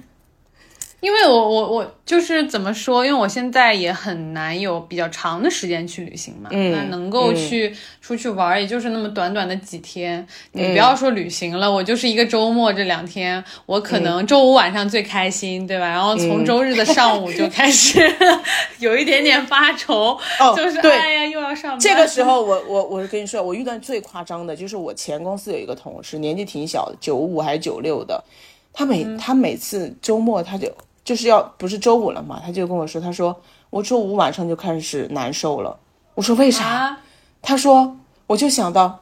[1.01, 3.03] 因为我我我就是怎么说？
[3.03, 6.47] 因为我现在也很难有比较长的时间去旅行嘛。
[6.53, 6.71] 嗯。
[6.71, 10.25] 那能够去出去玩，也就是那么短短的几天。
[10.51, 15.89] 你不要说旅行了，我就是一个周末这两天，我可能周五晚上最开心，对吧？
[15.89, 17.99] 然后从周日的上午就开始
[18.77, 20.15] 有一点点发愁。
[20.39, 20.55] 哦。
[20.55, 21.79] 就是哎呀，又要上班。
[21.79, 28.23] 这个时候，我我我跟你说，我遇到最夸张的就是我前公司有一个同事，年纪挺小的，九五还是九六的，
[28.71, 30.71] 他每他每次周末他就。
[31.03, 35.79] 就是要不是周五了嘛，他就跟我说，他说我周五晚上就开始难受了。
[36.13, 36.97] 我说为啥？
[37.41, 37.97] 他说
[38.27, 38.99] 我就想到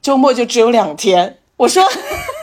[0.00, 1.38] 周末就只有两天。
[1.56, 1.82] 我说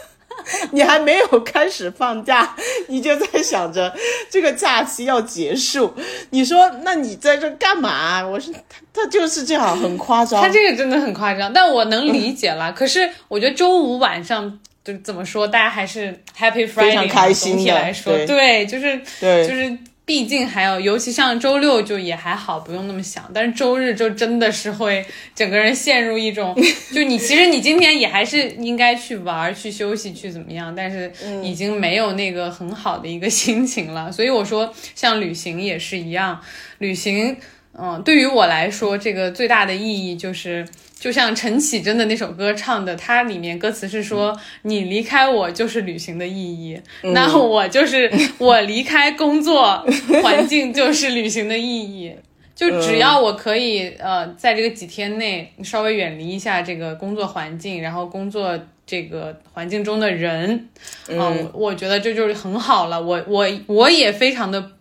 [0.72, 2.56] 你还没有开始放假，
[2.88, 3.96] 你就在想着
[4.30, 5.94] 这个假期要结束。
[6.32, 8.28] 你说那你在这干嘛？
[8.28, 10.42] 我说他他就是这样，很夸张。
[10.42, 12.74] 他这个真的很夸张，但我能理解了。
[12.74, 14.60] 可是我觉得周五晚上。
[14.88, 23.30] 就怎么说，大家还是 Happy Friday，非常开心总体来说，对，就是对，就是毕竟还有，尤其像周六就也还好，不用那么想。
[23.34, 26.56] 但是周日就真的是会整个人陷入一种，
[26.96, 31.12] 就你其实你今天也还是应该去玩、去休息、去怎么样，但是
[31.44, 34.10] 已经没有那个很好的一个 心情了。
[34.10, 36.42] 所以我说，像旅行也是一样，
[36.78, 37.36] 旅行，
[37.78, 40.66] 嗯，对于我来说，这个最大的意义就是。
[41.00, 46.82] 就像陈绮贞的那首歌唱的，它里面歌词是说：“你离开我就是旅行的意义。”
[47.14, 49.86] 那我就是我离开工作
[50.24, 52.14] 环境就是旅行的意义。
[52.56, 60.68] 就只要我可以呃，在这个几天内稍微远离一下这个工作环境，然后工作这个环境中的人，
[61.08, 63.00] 嗯，我觉得这就是很好了。
[63.00, 64.72] 我我我也非常的。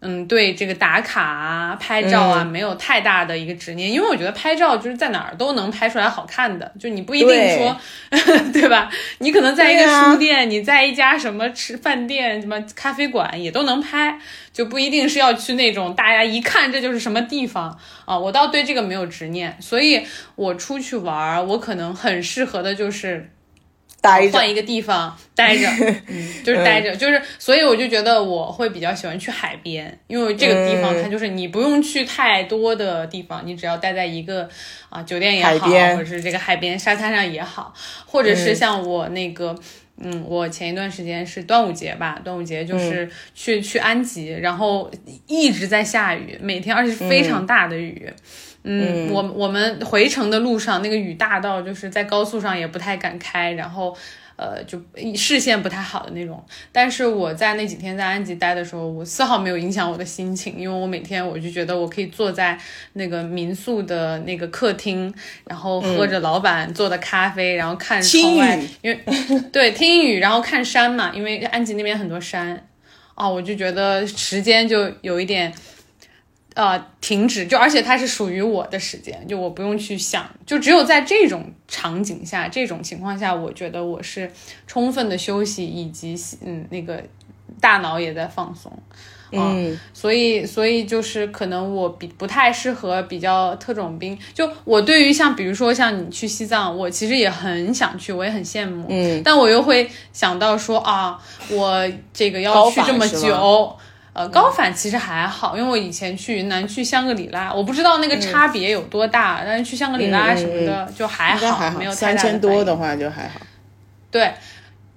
[0.00, 7.76] 嗯，对这个打卡啊、拍照啊，没有太大的一个执念，因为我觉得拍照就是在哪儿都能拍出来好看的，就你不一定说，
[8.52, 8.90] 对吧？
[9.18, 14.18] 你可能在一个书店，你在一家什么吃饭店、什么咖啡馆也都能拍，
[14.52, 18.18] 就不一定是要去那种大家一看这就是什么地方啊。
[18.18, 23.30] 我倒对这个没有执念，所以我出去玩，我可能很适合的就是。
[24.02, 25.66] 换一个地方待着，
[26.06, 34.48] 嗯，就是待着，就是，所以我就觉得我会比较喜欢去海边，因为这个地方它就是你不用去太多的地方，你只要待在一个
[34.88, 37.74] 啊酒店也好，或者是这个海边沙滩上也好，
[38.06, 39.58] 或者是像我那个，
[39.98, 44.88] 嗯，我前一段时间是端午节吧，端午节就是去去安吉，然后
[45.26, 48.06] 一直在下雨，每天而且是非常大的雨。
[48.08, 48.14] 嗯，
[49.12, 53.96] 我我们回程的路上，那个雨大到就是在高速上也不太敢开，然后，
[54.34, 54.82] 呃，就
[55.14, 56.44] 视线不太好的那种。
[56.72, 62.58] 但是我在那几天在安吉待的时候，我丝毫没有影响我的心情，因为我每天我就觉得我可以坐在
[62.94, 65.14] 那个民宿的那个客厅，
[65.46, 69.00] 然后喝着老板做的咖啡，然后看窗外，因为
[69.52, 72.66] 对听雨，然后看山嘛，因为安吉那边很多山，
[73.14, 75.52] 哦，我就觉得时间就有一点。
[76.56, 84.32] 呃，停止就，而且它是属于我的时间，就我不用去想，就只有在这种场景下、这种情况下，我觉得我是
[84.66, 87.02] 充分的休息，以及嗯，那个
[87.60, 88.72] 大脑也在放松，
[89.32, 101.18] 嗯，所以，所以就是可能我比不太适合比较特种兵，就我对于像比如说像你去西藏，我其实也很想去，我也很羡慕，嗯，但我又会想到说啊，
[101.50, 103.76] 我这个要去这么久。
[104.16, 113.38] 呃，高反其实还好，因为我以前去云南去香格里拉，我不知道那个差别有多大，但是去香格里拉什么的就还好，没有太三千多的话就还好。
[114.10, 114.32] 对，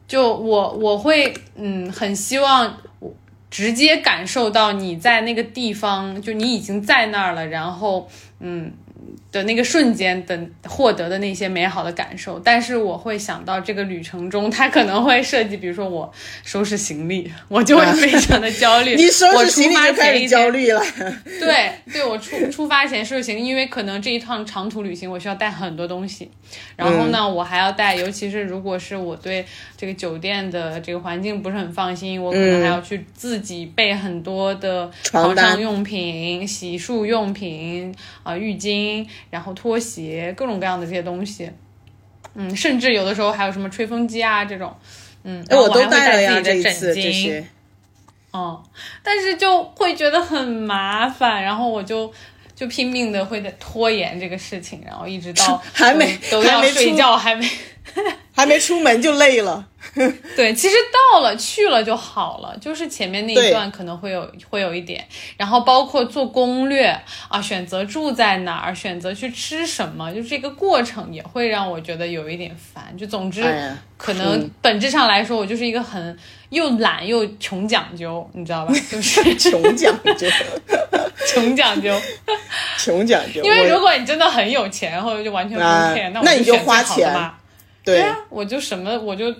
[0.08, 3.14] 就我我会嗯很希望我
[3.52, 8.08] 直接感受到你在那个地方，就你已经在那儿了，然后
[8.40, 8.72] 嗯
[9.32, 12.40] 的那个瞬间的获得的那些美好的感受。
[12.40, 16.12] 但是我会想到这个旅程中，它可能会涉及，比如说我
[16.44, 18.96] 收拾行李， 我就会非常的焦虑。
[18.98, 20.82] 你收拾行李就开始焦虑了。
[21.40, 26.30] 对，对我出出发前收拾行李，因为可能这一趟长途旅行我需要带很多东西，
[26.76, 29.46] 然后呢，嗯我还要带，尤其是如果是我对
[29.78, 41.52] 这个酒店的这个环境不是很放心，我可能还要去自己备很多的床上用品、洗漱用品啊、浴巾，然后拖鞋，各种各样的这些东西。
[42.36, 44.76] 嗯，甚至有的时候还有什么吹风机啊这种，
[45.24, 47.46] 嗯，我都带了还会带呀，自己的这一次枕巾，这些。
[48.32, 48.64] 嗯，
[49.02, 52.14] 但是就会觉得很麻烦，然后我就
[52.54, 57.50] 就拼命的会在拖延这个事情，然后一直到 还没都都要还没睡觉，还没
[58.36, 59.66] 还没出门就累了。
[60.36, 60.76] 对，其实
[61.14, 65.06] 到了去了就好了，就是前面那一段可能会有会有一点，
[65.38, 66.88] 然后包括做攻略
[67.28, 72.96] 啊，选择住在哪儿，选择去吃什么，就这个过程也会让我觉得有一点烦。
[72.98, 76.18] 就总之，哎可能本质上来说，我就是一个很
[76.50, 78.74] 又懒又穷讲究，你知道吧？
[78.90, 80.28] 就是穷讲究，
[81.28, 81.94] 穷讲究。
[82.78, 83.42] 穷讲究。
[83.44, 87.34] 因为如果你真的很有钱，或者就完全不啊 care，、那那你就花钱好的嘛。
[87.90, 88.02] 对。
[88.02, 89.34] 啊，我就什么我就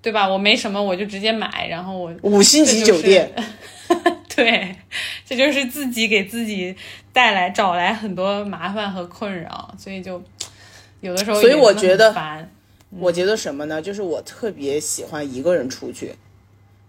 [0.00, 0.28] 对吧？
[0.28, 3.32] 我没什么我就直接买，然后我五星级酒店，
[4.34, 4.76] 对，
[5.24, 6.74] 这就是自己给自己
[7.12, 10.22] 带来找来很多麻烦和困扰，所以就
[11.00, 12.48] 有的时候所以我觉得烦，
[12.90, 13.82] 我觉得什么呢？
[13.82, 16.14] 就是我特别喜欢一个人出去，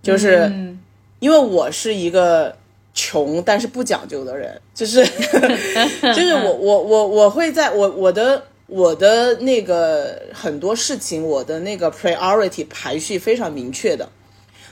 [0.03, 0.79] 就是嗯
[1.19, 2.55] 因为我是一个
[2.93, 5.03] 穷但是不讲究的人，就是
[6.13, 14.07] 就是我我我我会在我我的我的那个很多事情，我的那个 priority 排序非常明确的。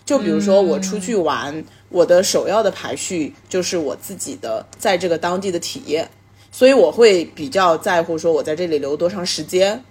[0.06, 6.08] 就比如说我出去玩，我的首要的排序就是我自己的在这个当地的体验，
[6.52, 9.84] 所以我会比较在乎说我在这里留多长时间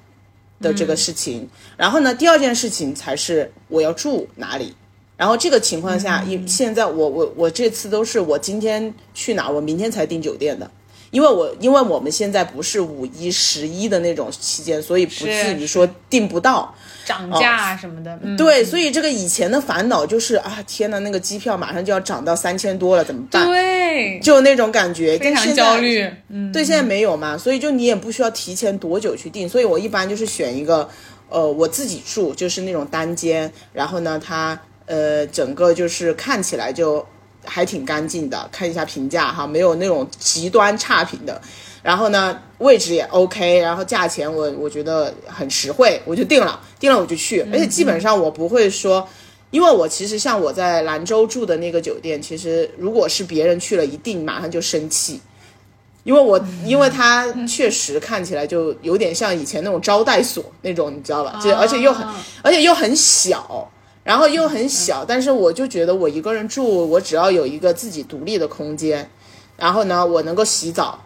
[0.60, 1.48] 的这个事情。
[1.76, 4.74] 然后呢，第二件事情才是我要住哪里。
[5.16, 10.70] 然后这个情况下，因现在我我我这次都是我今天去哪，我明天才订酒店的，
[11.14, 16.74] 因为我因为我们现在不是五一、十一的那种期间，所以不至于说订不到。
[17.04, 23.46] 涨价啊什么的，嗯，对，所以这个以前的烦恼就是啊，天呐，那个机票马上就要涨到三千多了，怎么办？
[23.46, 30.88] 对，就那种感觉，非常焦虑，嗯，对，现在没有嘛，所以就你也不需要提前多久去订，所以我一般就是选一个，
[31.28, 37.06] 呃，我自己住，就是那种单间，然后呢，它呃整个就是看起来就
[37.44, 41.40] 还挺干净的，看一下评价哈，没有那种极端差评的，
[41.82, 49.08] 然后呢位置也 OK，然后价钱我我觉得很实惠，我就定了，定了我就去，而且基本上我不会说。
[49.50, 55.20] 因为我其实像我在兰州住的那个酒店，其实如果是别人去了，一定马上就生气，
[56.02, 61.38] 因为我因为它确实看起来就有点像以前那种招待所那种，你知道吧？
[61.40, 63.70] 就而且又很啊而且又很小，
[64.04, 69.10] 然后又很小，但是我就觉得我一个人住，我只要有一个自己独立的空间，
[69.56, 71.02] 然后呢，我能够洗澡，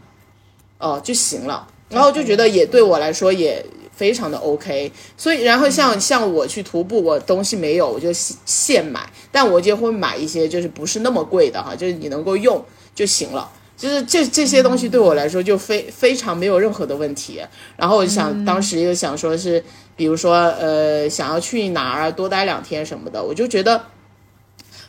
[0.79, 3.65] 哦就行了，然后就觉得也对我来说也
[3.95, 12.63] 非常的 OK，所以然后像像我去徒步，我东西没有，我就现现买，但我就会买一些就是不是那么贵的哈，就是你能够用
[12.95, 13.51] 就行了。
[13.77, 17.41] 就是这这些东西对我来说就非非常没有任何的问题。
[17.77, 19.63] 然后我就想，当时又想说是，
[19.99, 23.85] 比如说呃，想要去哪儿啊，多待两天什么的，我就觉得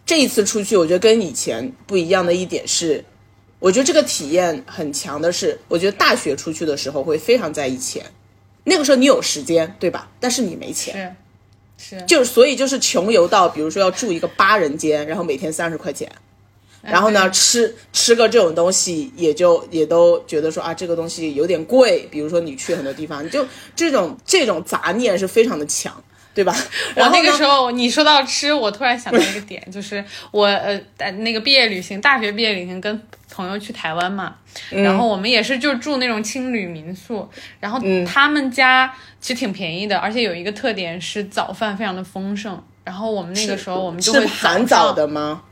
[0.06, 3.04] 这一次出去，我觉得跟以前不一样的一点是，
[3.58, 8.06] 我觉得这个体验很强的是，我觉得大学出去的时候会非常在意钱，
[8.64, 10.10] 那个时候你有时间对吧？
[10.20, 11.18] 但是你没钱，
[11.76, 16.12] 是是，就所以就是穷游到，比如说要住一个八人间，然后每天三十块钱。
[16.82, 22.08] 然后呢，吃吃个这种东西，也就也都觉得说啊，这个东西有点贵。
[22.10, 23.46] 比如说你去很多地方，你就
[23.76, 25.94] 这种这种杂念是非常的强，
[26.34, 26.56] 对吧？
[26.96, 34.36] 然后那个时候你说到吃，我突然想到一个点，就是我呃呃那个毕业旅行，大学毕业旅行跟朋友去台湾嘛，
[34.72, 37.30] 嗯然后我们也是就住那种青旅民宿，
[37.60, 42.62] 然后嗯他们家其实挺便宜的，而且有一个特点是早饭非常的丰盛。
[42.86, 45.44] 然后我们那个时候我们就会含早早的吗？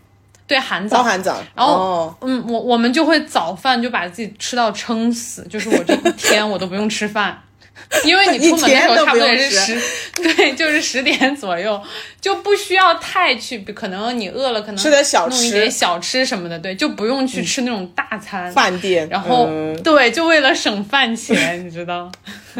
[0.47, 2.15] 对含早，包含早，然后哦。
[2.21, 7.43] 嗯，我我们就会早饭就把自己吃到撑死，就是我这一天我都不用吃饭。
[8.03, 9.81] 因为你出门的时候差不多也是十，
[10.21, 11.79] 对，就是十点左右，
[12.19, 18.51] 就不需要太去，可能你饿了，可能吃点小弄一吃点小吃什么的，对，就不用去吃那种大餐。
[18.51, 19.81] 饭店，然后、嗯。
[19.83, 22.11] 对，就为了省饭钱，你知道？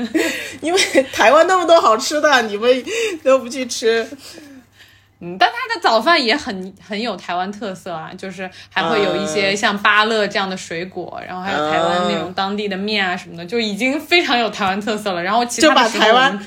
[0.62, 0.80] 因为
[1.12, 2.86] 台湾那么多好吃的，你们
[3.24, 4.08] 都不去吃，
[5.19, 15.23] 嗯，但它的早饭也很很有台湾特色啊，就是还会有一些像芭乐这样的水果，然后还有台湾那种当地的面啊什么的，就已经非常有台湾特色了。
[15.23, 16.39] 然后其他就把台湾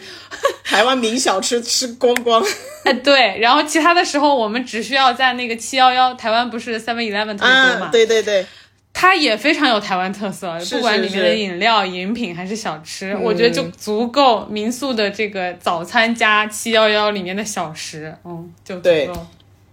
[0.65, 2.43] 台湾名小吃吃光光。
[2.85, 8.47] 哎对，然后其他的时候我们只需要在那个七幺幺，台湾不是 Seven Eleven 特别多嘛，啊，对对对，
[8.93, 19.11] 它也非常有台湾特色，是不管里面的饮料、饮品还是小吃，我觉得就足够民宿的这个早餐加七幺幺里面的小食，嗯，就足对。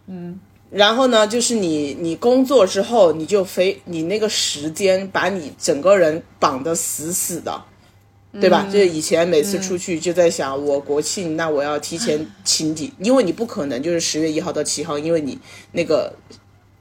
[0.08, 0.40] 嗯。
[0.70, 7.64] 然后呢，就是你你工作之后，你就非你那个时间把你整个人绑得死死的，
[8.34, 8.68] 对吧？
[8.70, 15.40] 就是以前每次出去就在想，我国庆那我要提前请几，因为你不可能就是十月一号到七号，因为你
[15.72, 16.14] 那个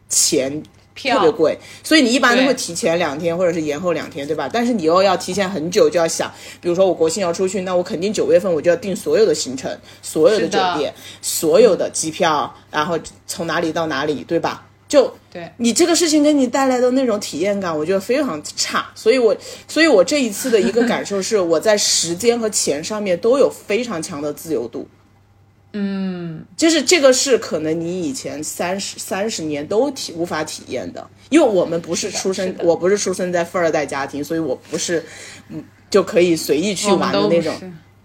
[0.08, 4.48] 钱票特别贵，所以你一般都会提前两天或者是延后两天，对吧？
[4.52, 14.62] 但是你又要提前很久，就要想，比如说我国庆要出去，那我肯定九月份我就要订所有的行程、所有的酒店、所有的机票，然后从哪里到哪里，对吧？
[14.88, 18.86] 就对你这个事情给你带来的那种体验感，我觉得非常差。
[18.94, 19.36] 所以我，
[19.66, 24.86] 所以我这一次的一个感受是，我在时间和钱上面都有非常强的自由度。
[25.78, 35.04] 嗯，就是这个是可能你以前三十三十年都体无法体验的，因为我们不是出生我不是出生在富二代家庭，所以我不是
[35.50, 37.54] 嗯就可以随意去玩的那种。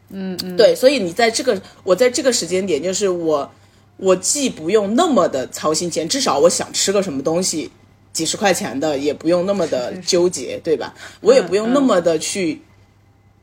[0.10, 3.50] 嗯嗯，对，所以你在这个我在这个时间点，就是我
[3.96, 7.72] 我既不用那么的操心钱，至少我想吃个什么东西，
[8.12, 10.94] 几十块钱的也不用那么的纠结，对吧？
[11.22, 12.62] 我也不用那么的去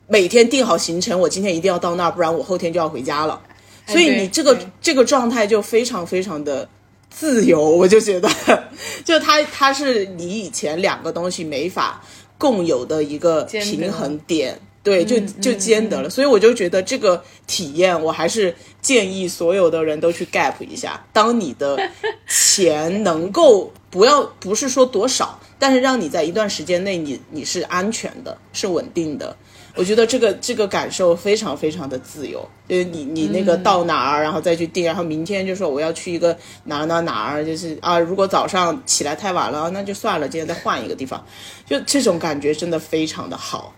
[0.07, 3.41] 每天定好行程，我今天一定要到那儿，不然我后天就要回家了。
[3.89, 6.69] 所以你这个对这个状态就非常非常的
[7.11, 8.29] 自由， 我就觉得，
[9.05, 12.01] 就它它是你以前两个东西没法
[12.37, 14.61] 共有的一个平衡点。
[14.81, 21.05] 对，就就兼得了，所以我就觉得这个体验，我还是建议所有的人都去 gap 一下。
[21.13, 21.79] 当你的
[22.27, 29.37] 钱能够不要不是说多少，但是让你在一段时间内你你是安全的，是稳定的。
[29.75, 41.25] 我觉得这个这个感受非常非常的自由，就是你你那个到哪儿，然后再去定，然后明天就说我要去一个哪儿哪儿哪儿，就是啊，如果早上起来太晚了，那就算了，今天再换一个地方，
[41.65, 43.73] 就这种感觉真的非常的好。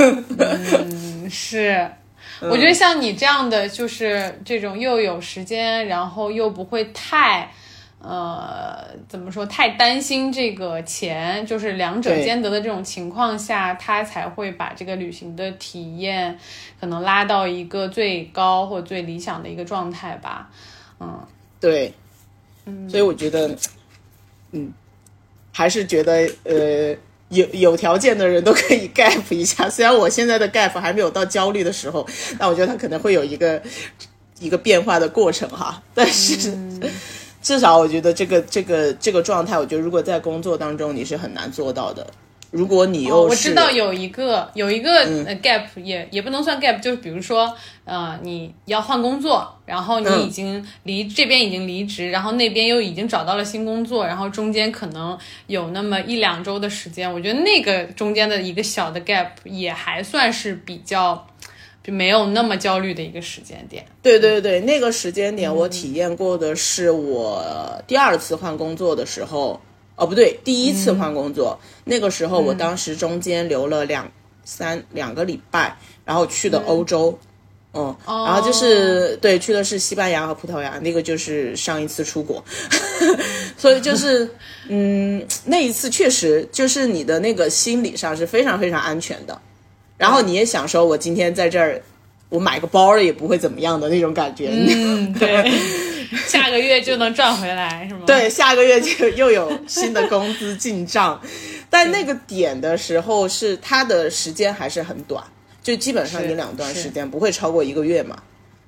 [0.00, 1.90] 嗯是。
[2.40, 7.50] 我觉得像你这样的，就是这种又有时间，然后又不会太，
[8.00, 16.38] 呃，怎么说，太担心这个钱，就是两者兼得的这种情况下，他才会把这个旅行的体验
[16.80, 20.48] 可能拉到一个最高或最理想的一个状态吧。
[21.00, 21.26] 嗯
[21.60, 21.92] 对，
[22.88, 23.56] 所以我觉得，
[24.52, 24.72] 嗯，
[25.52, 26.96] 还是觉得呃，
[27.30, 29.68] 有有条件的人都可以 gap 一下。
[29.68, 32.08] 虽然我现在的 gap 还没有到焦虑的时候，
[32.38, 33.60] 但我觉得它可能会有一个
[34.38, 35.82] 一个变化的过程哈。
[35.94, 36.56] 但是、
[37.40, 42.06] 至少我觉得这个这个这个状态，我觉得如果在工作当中你是很难做到的。
[42.50, 44.90] 如果你又我知道有一个有一个、
[45.26, 47.54] 呃 gap 也也不能算 gap，就是比如说
[47.84, 55.16] 呃你要换工作，然后你嗯已经离、这边已经离职，然后那边又已经找到了新工作，然后中间可能
[55.46, 61.26] 有那么一两周的时间，我觉得那个中间的一个小的 gap 也还算是比较
[61.88, 63.82] 就没有那么焦虑的一个时间点。
[64.02, 67.42] 对对对，那个时间点我体验过的是我
[67.86, 69.58] 第二次换工作的时候，
[69.96, 74.06] 哦不对，第一次换工作，那个时候我当时中间留了两
[74.44, 77.18] 三两个礼拜，然后去的欧洲。
[77.72, 82.42] 嗯，然后就是对，去的是西班牙和葡萄牙，那个就是上一次出国，
[83.56, 84.28] 所以就是，
[84.68, 89.40] 嗯，那一次确实就是你的那个心理上是非常非常安全的，
[89.98, 91.82] 然后你也想说，我今天在这儿，
[92.30, 95.50] 我买个包了也不会怎么样的那种感觉，嗯，对，
[96.26, 98.00] 下个月就能赚回来是吗？
[98.06, 101.20] 对，下个月就又有新的工资进账，
[101.68, 105.22] 但那个点的时候是它的时间还是很短，
[105.62, 108.16] 就基本上是你两段时间不会超过一个月嘛。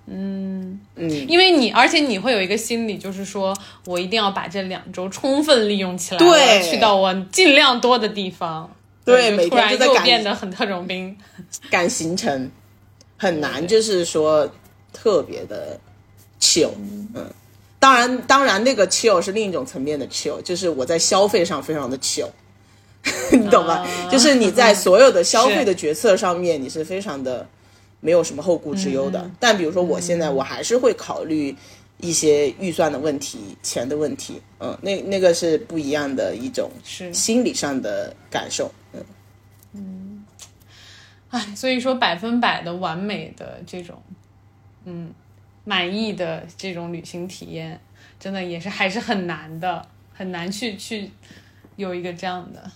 [0.07, 0.81] 嗯。
[0.97, 1.11] 嗯。
[1.28, 6.62] 因为你，而且你会有一个心理，就是说我一定要把这两周充分利用起来，对。
[6.69, 8.74] 去到我尽量多的地方。
[9.05, 11.16] 就对每天就在赶变得很特种兵。
[11.70, 12.51] 赶行程
[13.16, 14.51] 很难，就是说
[14.93, 15.78] 特别的
[16.40, 16.70] chill，
[17.14, 17.27] 嗯。
[17.78, 22.28] 当然，当然，那个 chill 是另一种层面的 chill，就是我在消费上非常的 chill，
[23.32, 23.77] 你懂吧？
[23.77, 27.48] 啊就是你在所有的消 费的决策上面，你是非常的
[28.01, 29.31] 没有什么后顾之忧的。
[29.40, 31.56] 但比如说我现在，我还是会考虑
[31.97, 38.72] 一些预算的问题、钱的问题，嗯，那那个是不一样的一种是心理上的感受，嗯，
[41.31, 44.01] 唉，所以说百分百的完美的这种，
[44.85, 45.12] 嗯，
[45.65, 47.81] 满意的这种旅行体验，
[48.19, 51.11] 真的也是还是很难的，很难去去
[51.77, 52.70] 有一个这样的。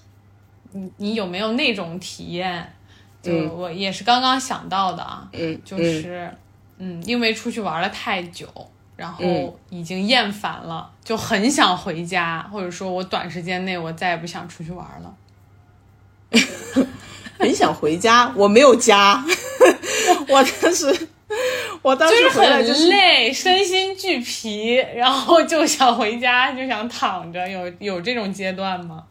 [0.72, 2.72] 你你有没有那种体验？
[3.22, 6.30] 就我也是刚刚想到的啊，嗯，就是
[6.76, 8.46] 嗯，因为出去玩了太久，
[8.96, 15.16] 然后已经厌烦了，就很想回家，或者说我短时间内我再也不想出去玩了。
[17.44, 19.22] 很想回家，我没有家，
[20.28, 21.08] 我当时
[21.82, 29.04] 我当时回来就是累，身心俱疲，然后就想回家，就想躺着，有有这种阶段吗？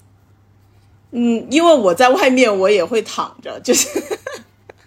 [1.11, 3.87] 嗯，因为我在外面，我也会躺着，就是，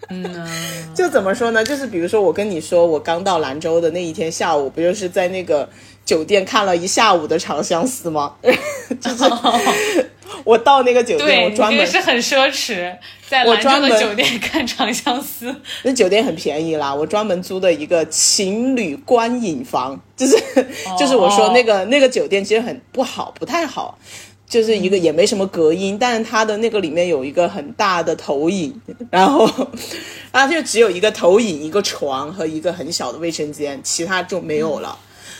[0.09, 0.47] 嗯，
[0.93, 1.63] 就怎么说呢？
[1.63, 5.69] 就是比如说，我跟你说，我刚到兰州的那一天下午，不就是在那个
[6.07, 8.33] 酒店看了一下午的《长相思》吗？
[9.01, 9.25] 就是
[10.45, 12.95] 我到那个酒店，我专门是很奢侈，
[13.27, 15.51] 在兰州的酒店看《长相思》，
[15.83, 20.37] 那酒店很便宜啦，我专门租的一个情侣观影房，就是
[20.97, 23.99] 就是我说那个那个酒店其实很不好，不太好。
[24.49, 28.81] 就是一个也没什么隔音，但是它的那个里面有一个很大的投影，
[29.11, 29.45] 然后
[30.31, 34.97] 啊就只有一个投影、一个床和一个很小的卫生间，其他就没有了。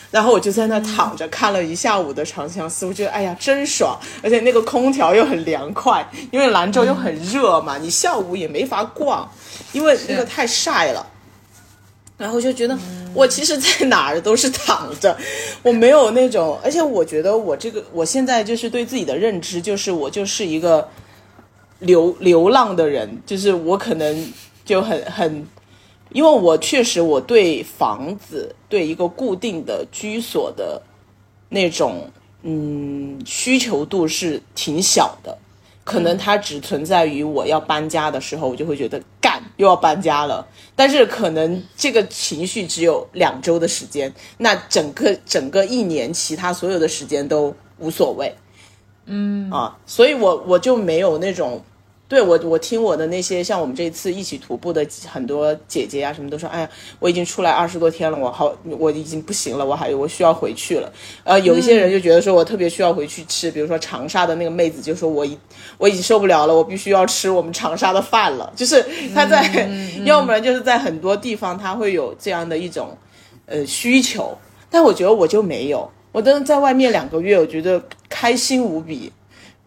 [0.09, 9.29] 然后我就在那躺着看了一下午的《长相思》，我觉得哎呀真爽，而且那个空调又很凉快，因为兰州又很热嘛，你下午也没法逛，
[9.73, 11.05] 因为那个太晒了。
[12.17, 12.75] 然后就觉得
[13.13, 15.15] 我其实，在哪儿都是躺着，
[15.61, 20.89] 我没有那种，而且我觉得我这个，我现在就是对自己的认知，就是我就是一个
[21.77, 24.33] 流流浪的人，就是我可能
[24.65, 25.47] 就很很，
[26.09, 30.81] 因为我确实我对房子，对一个固定的居所的
[31.49, 32.09] 那种
[32.43, 35.37] 嗯需求度是挺小的。
[35.83, 40.45] 可能它只存在于我要搬家的时候，我就会觉得干又要搬家了。
[40.75, 48.35] 但是可能这个情绪只有两周的时间，那整个整个一年，其他所有的时间都无所谓。
[49.05, 51.63] 嗯啊，所以我我就没有那种。
[52.09, 56.69] 对我，我听我的那些像我们这次一起徒步的很多姐姐啊，什么都说，哎呀，
[56.99, 60.89] 我已经出来二十多天了，我好，我已经不行了，我还我需要回去了。
[61.25, 65.37] 呃，有一些人就觉得说我特别需要回去吃，比如说长沙的那个妹子就说，我已
[65.77, 68.53] 我已经受不了了，我必须要吃我们长沙的饭了。
[68.55, 69.69] 就是她在，
[70.05, 72.97] 要不然就是在很多地方她会有这样的一种
[73.47, 74.37] 呃需求，
[74.71, 79.11] 但我觉得我就没有，我都在外面两个月，我觉得开心无比，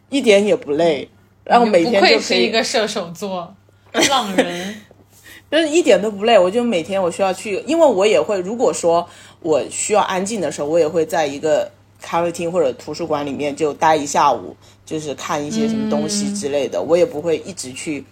[0.08, 1.06] 一点也不累。
[1.44, 3.54] 然后每天就是一个射手座
[4.08, 4.74] 浪人，
[5.50, 6.38] 就是一点都不累。
[6.38, 9.08] 我就每天我需要去，因为我也会，如果说
[9.40, 14.54] 我需要安静的时候，我也会在一个咖啡厅或者图书馆里面就待一下午，
[14.86, 16.80] 就是看一些什么东西之类的。
[16.80, 18.04] 我也不会一直去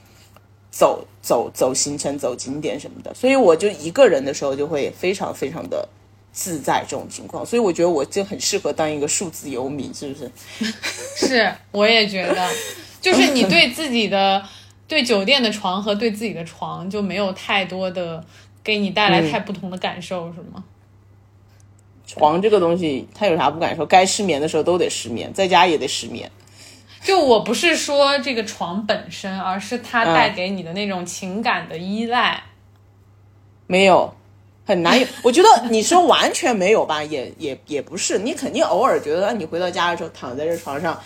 [0.70, 3.14] 走走走行程、走景点什么的。
[3.14, 5.88] 所以我就一个人的时候就会非常非常的
[6.32, 7.46] 自在这种情况。
[7.46, 10.30] 所以我觉得我就很适合当一个数字游民，是不是？
[11.28, 12.48] 是，我也觉得。
[13.00, 14.42] 就是你对自己的
[14.88, 18.24] 对酒店的床和对自己的床就没有太多的
[18.64, 20.64] 给你带来太不同的感受，是吗？
[22.06, 23.84] 床这个东西，它有啥不感受？
[23.84, 26.30] 该失眠的时候都得失眠，在家也得失眠。
[27.02, 32.42] 就我不是说这个床本身，而是它带给你的那种情感的依赖。
[33.66, 34.14] 没有，
[34.66, 35.06] 很难有。
[35.22, 38.18] 我觉得你说完全没有吧，也也也不是。
[38.18, 40.98] 你肯定偶尔觉得，你回到家的时候躺在这床上。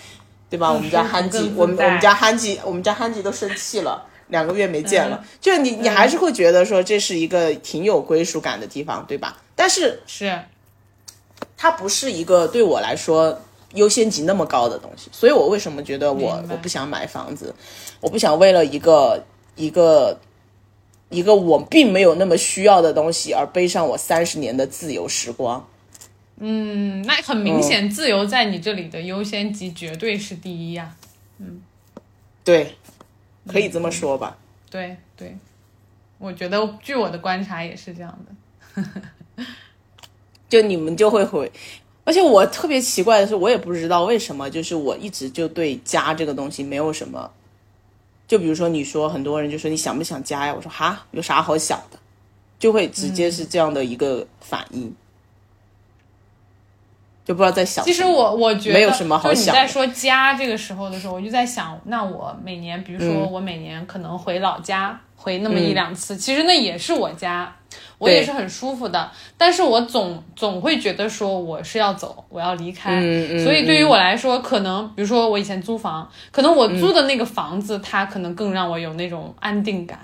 [0.52, 0.70] 对吧？
[0.70, 5.24] 我们家憨吉，我们我们家憨吉，我们家憨吉都生气了，两个月没见了。
[5.40, 9.38] 就你，你还是会觉得说这是一个挺有归属感的地方，对吧？
[9.56, 10.38] 但是是，
[11.56, 13.40] 它不是一个对我来说
[13.72, 15.08] 优先级那么高的东西。
[15.10, 17.54] 所以我为什么觉得我我不想买房子？
[18.02, 19.24] 我不想为了一个
[19.56, 20.20] 一个
[21.08, 25.66] 一个我并没有那么需要的东西而背上我三十年的自由时光。
[26.36, 30.96] 嗯，那很明显，自由在你这里的优先级绝对是第一呀。
[31.38, 31.60] 嗯，
[32.42, 32.74] 对，
[33.46, 34.36] 可以这么说吧。
[34.70, 35.36] 对对，
[36.18, 38.84] 我觉得据我的观察也是这样的。
[40.48, 41.50] 就你们就会回，
[42.04, 47.30] 而且我特别奇怪的是，我也不知道为什么，就是我一直就对家这个东西没有什么。
[48.26, 50.54] 就比如说，你说很多人就说你想不想家呀？
[50.54, 51.98] 我说哈，有啥好想的？
[52.58, 54.94] 就会直接是这样的一个反应。
[57.24, 57.84] 就不知道在想。
[57.84, 67.54] 其实我我觉得没有什么好就你在说家这个时候的时候，我就在想，那我每年，比如嗯说我每年可能回老家、回那么一两次，其实那也是我家，
[67.98, 69.10] 我也是很舒服的。
[69.38, 72.98] 但是我总总会觉得说我是要走，我要离开。
[73.00, 79.98] 嗯嗯所以对于我来说，可能比如说我以前租房，可能我租的那个房子，它可能更让我有那种安定感。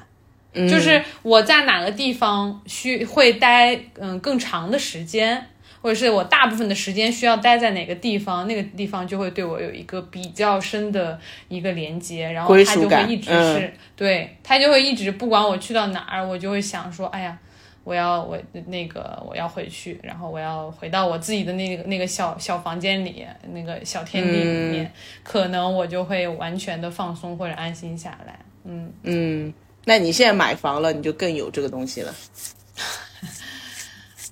[0.54, 5.46] 嗯就是我在哪个地方需会待嗯更长的时间，
[5.80, 11.18] 或者是我大部分的时间需要待在哪个地方，那个地方就会对我有一个比较深的
[11.48, 17.38] 一个连接，然后归它就会一直嗯是、对它就会一直不管我去到哪儿，我就会想说，哎呀。
[17.84, 24.90] 我要我那个我要回去，然后我要回到我自己的那个那个小小房间里，那个小天地里面，嗯
[25.22, 28.38] 可能我就会完全的放松或者安心下来。
[28.64, 29.54] 嗯，嗯，
[29.86, 32.14] 那你现在买房了，你就更有这个东西了。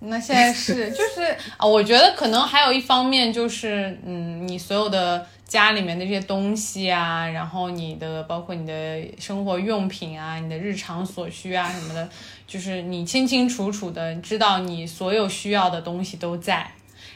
[0.00, 1.22] 那现在是就是
[1.56, 12.06] 啊，我觉得可能还有一方面就是，嗯，你所有的家里面的这些东西啊，然后你的包括你的生活用品啊，你的日常所需啊什么的，
[12.46, 16.70] 就是你清清楚楚的知道你所有需要的东西都在，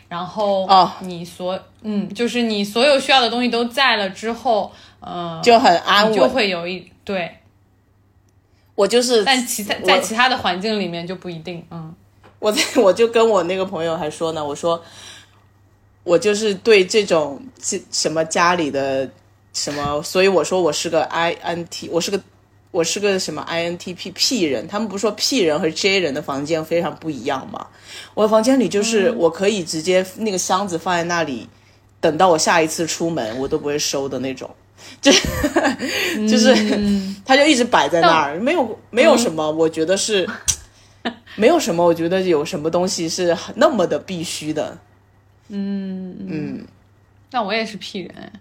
[0.08, 6.26] 然后哦你所嗯，就是你所有需要的东西都在了之后，呃，就很安稳就。
[6.26, 7.36] 会有一对，
[8.74, 11.94] 我就是，但其他在其他的环境里面就不一定，嗯。
[12.40, 14.82] 我在我就跟我那个朋友还说呢，我说
[16.02, 19.08] 我就是对这种这什么家里的
[19.52, 22.20] 什么，所以我说我是个 I N T，我是个
[22.72, 27.66] 我是个什么 I N T P P 人，他们不是说 P 人和 J 人的房间非常不一样吗？
[28.14, 31.48] 我的房间里就是我可以直接那个箱子放在那里，
[32.00, 34.48] 等到我下一次出门我都不会收的那种。
[35.02, 35.28] 就是
[36.26, 36.54] 就是，
[37.24, 40.26] 他就一直摆在那儿，没有没有什么，我觉得是
[41.36, 44.78] 没有什么，我觉得有什么东西是那么的必须的。
[45.48, 46.66] 嗯嗯。
[47.32, 48.32] 那我也是 P 人，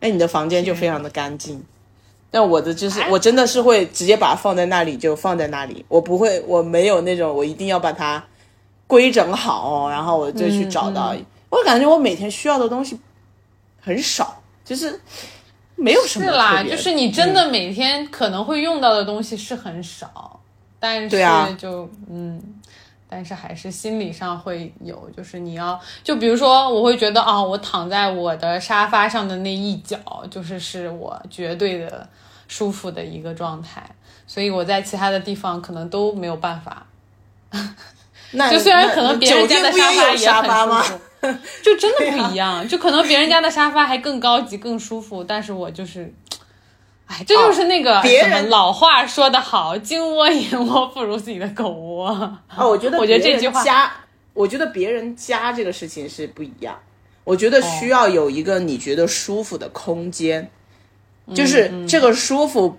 [0.00, 1.62] 哎，你的房间就非常的干净。
[2.32, 8.24] 但我的就是，我真的是会直接把它放在那里，就放在那里，我不会，我没有那种我一定要把它
[8.86, 11.14] 规整好，然后我就去找到。
[11.50, 12.98] 我感觉我每天需要的东西
[13.78, 14.98] 很少，就是
[15.76, 20.40] 没有什么是啦，就是你真的每天可能会用到的东西是很少，
[20.82, 22.42] 但是就嗯，
[23.08, 29.96] 但是还是心理上会有，就是你要就比如说，我会觉得啊、我躺在我的沙发上的那一角，
[30.28, 32.08] 就是是我绝对的
[32.48, 33.88] 舒服的一个状态，
[34.26, 36.84] 所以我在其他的地方可能都没有办法。
[38.34, 40.82] 那就虽然可能别人酒家的沙发也？
[40.82, 41.00] 很舒服，
[41.62, 42.66] 就真的不 一样。
[42.66, 46.12] 就可能别人家的沙发还更高级、更舒服，但是我就是，
[47.12, 52.08] 哎， 这就是那个什别人老话说得好，“金窝银窝不如自己的狗窝”。
[52.48, 53.92] 啊，我觉得我觉得这句话家，
[54.32, 56.78] 我觉得别人家这个事情是不一样。
[57.24, 60.50] 我觉得需要有一个你觉得舒服的空间，
[61.34, 62.78] 就是这个舒服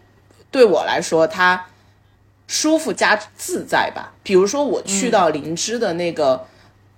[0.51, 1.67] 对我来说，它
[2.47, 4.13] 舒服加自在吧。
[4.21, 6.45] 比如说我去到灵芝的那个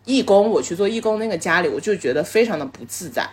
[0.06, 3.30] 义工，我去做义工那个家里，我就觉得非常的不自在。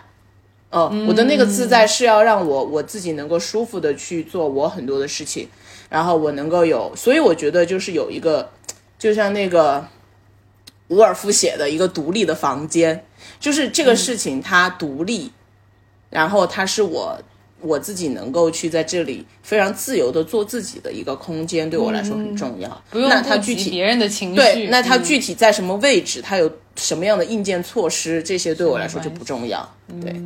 [0.75, 5.47] 嗯，我的那个自在是要让我我自己能够舒服的去做我很多的事情，
[5.87, 8.49] 然后我能够有，所以我觉得就是有一个，
[8.97, 9.87] 就像那个
[10.87, 13.05] 伍尔夫写的一个独立的房间，
[13.39, 15.31] 就是这个事情它独立，
[16.09, 17.21] 然后它是我
[17.61, 22.83] 我自己能够去在这里非常自由的做自己的一个空间，对我来说很重要。
[22.89, 23.09] 不用
[23.43, 24.35] 具体别人的情绪。
[24.35, 29.75] 对，那它嗯具体在什么位置，它有什么样的硬件措施，这些对我来说就不重要。
[30.01, 30.19] 对。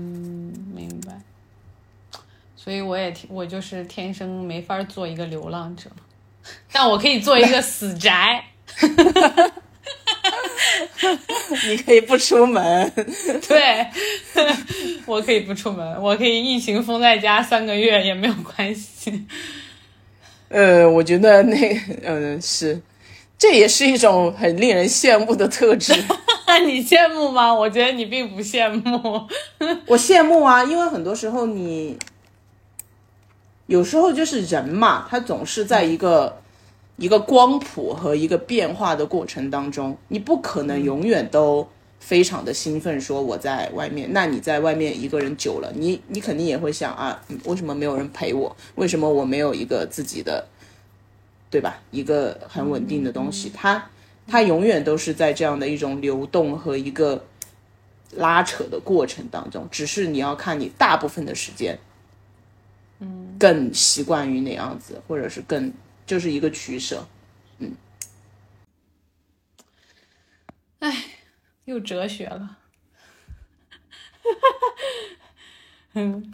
[2.67, 5.89] 所以我也天我就是天生没法做一个流浪者，
[6.69, 8.43] 但我可以做一个死宅。
[11.69, 12.91] 你可以不出门。
[13.47, 13.87] 对，
[15.07, 19.25] 我可以不出门，我可以疫情封在家三个月也没有关系。
[20.49, 22.81] 呃，我觉得那个，嗯、是，
[23.37, 25.93] 这也是一种很令人羡慕的特质。
[26.67, 27.53] 你羡慕吗？
[27.53, 29.25] 我觉得你并不羡慕。
[29.85, 31.97] 我羡慕啊，因为很多时候你，
[33.67, 36.37] 有时候就是人嘛，他总是在一个、
[36.97, 41.67] 一个光谱和一个变化的过程当中，你不可能永远都
[41.99, 44.11] 非常的兴奋，说我在外面。
[44.11, 48.55] 那你在外面一个人久了，你你肯定也会想啊，嗯为什么没有人陪我？
[48.75, 50.47] 为什么我没有一个自己的，
[51.49, 51.79] 对吧？
[51.91, 53.89] 一个很稳定的东西，它
[54.27, 57.23] 它永远都是在这样的一种流动和一个。
[58.11, 61.79] 拉扯的过程当中，只是你要看你大部分的时间，嗯，
[63.39, 65.73] 更习惯于那样子，或者是更
[66.05, 67.07] 就是一个取舍。
[67.59, 67.75] 嗯，
[70.79, 70.93] 哎
[71.65, 72.57] 又哲学了。
[75.93, 76.31] 嗯，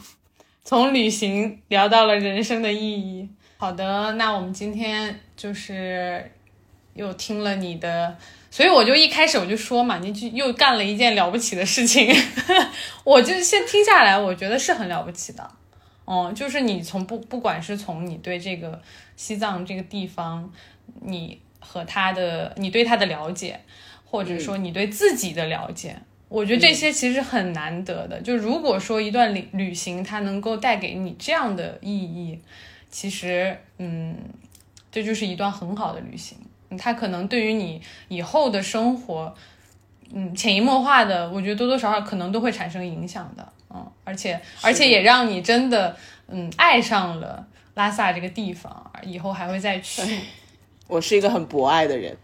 [0.64, 3.30] 从旅行聊到了人生的意义。
[3.58, 6.32] 好的，那我们今天就是
[6.96, 8.18] 又听了你的，
[8.52, 12.14] 所以我就一开始我就说嘛，你就又干了一件了不起的事情，
[13.06, 15.50] 我就先听下来，我觉得是很了不起的。
[16.06, 18.82] 哦，就是你从不不管是从你对这个
[19.16, 20.52] 西藏这个地方，
[21.02, 23.60] 你和他的你对他的了解，
[24.04, 25.96] 或者说你对自己的了解。
[26.28, 28.20] 我觉得这些其实很难得的。
[28.22, 32.40] 就如果说一段旅旅行它能够带给你这样的意义，
[32.90, 34.18] 其实，嗯，
[34.92, 36.38] 这就是一段很好的旅行。
[36.76, 39.34] 它可能对于你以后的生活，
[40.12, 43.54] 嗯，潜移默化的，我觉得多多少少可能都会产生影响的。
[43.74, 45.96] 嗯，而且而且也让你真的，
[46.28, 50.02] 嗯，爱上了拉萨这个地方，以后还会再去。
[50.88, 52.16] 我是一个很博爱的人。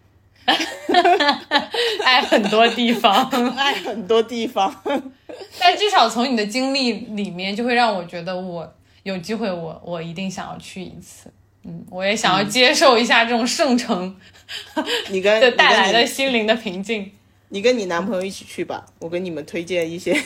[2.03, 4.73] 爱很多地方， 爱很多地方，
[5.59, 8.73] 但至少从你的经历里面，就会让我觉得我
[9.03, 11.31] 有机会，我我一定想要去一次。
[11.63, 14.15] 嗯，我也想要接受一下这种圣城，
[15.09, 17.11] 你跟带来的心灵的平静。
[17.49, 20.13] 你跟你男朋友一起去吧，我给你们推荐一些。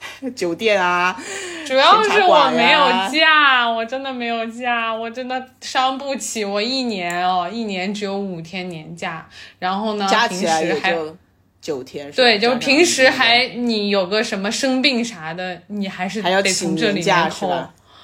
[0.34, 1.16] 酒店啊，
[1.66, 2.80] 主要是我没有
[3.12, 6.44] 假，我真的没有假，我真的伤不起。
[6.44, 9.28] 我一年哦，一年只有五天年假，
[9.58, 11.16] 然后呢，加起来也就
[11.60, 12.10] 九天。
[12.12, 17.48] 对，就平时还你有个什么生病啥的，你还是还要得从这里面扣。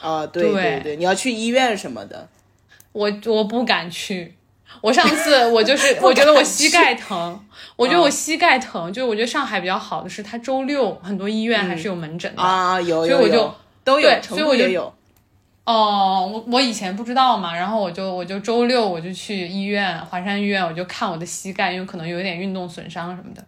[0.02, 2.28] 啊，对对对，你要去医院什么的，
[2.92, 4.35] 我我不敢去。
[4.80, 7.38] 我上次 我就是我觉得我膝盖疼，
[7.76, 13.54] 我觉得我膝盖疼，就是我觉得上海比较好的是它周六很多医院还是有门诊的啊，有，所以我就
[13.84, 14.92] 都有，所以我就有。
[15.66, 23.44] 哦，我我以前不知道嘛，然后我就我就周六我就去医院华山医院，我就看我的膝盖，因为可能有一点运动损伤什么的。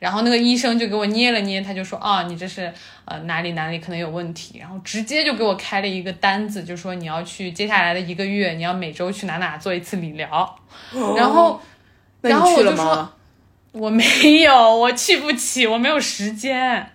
[0.00, 2.72] 然后那个医生就给我捏了捏，他就说啊，你这是
[3.04, 10.58] 呃哪里哪里可能有问题，然后直接就给我开了一个单子，就说你要去接下来的一个月，你要每周去哪哪做一次理疗。
[11.16, 11.60] 然后，
[12.20, 13.12] 然后我就说
[13.70, 16.90] 我没有，我去不起，我没有时间。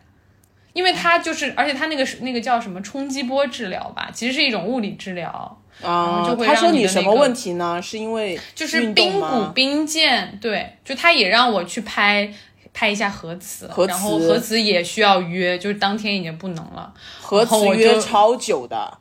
[0.76, 6.36] 因为他就是，而且他那个是那个叫什么冲击波治疗吧，其实是一种物理治疗啊。
[6.46, 7.82] 他说你什么问题呢？
[7.82, 9.26] 是因为就是髌骨
[9.56, 12.30] 髌腱，对，就他也让我去拍
[12.74, 16.94] 拍一下核磁，然后核磁也需要约，就是当天已经不能了。
[17.22, 19.00] 核磁约超久的。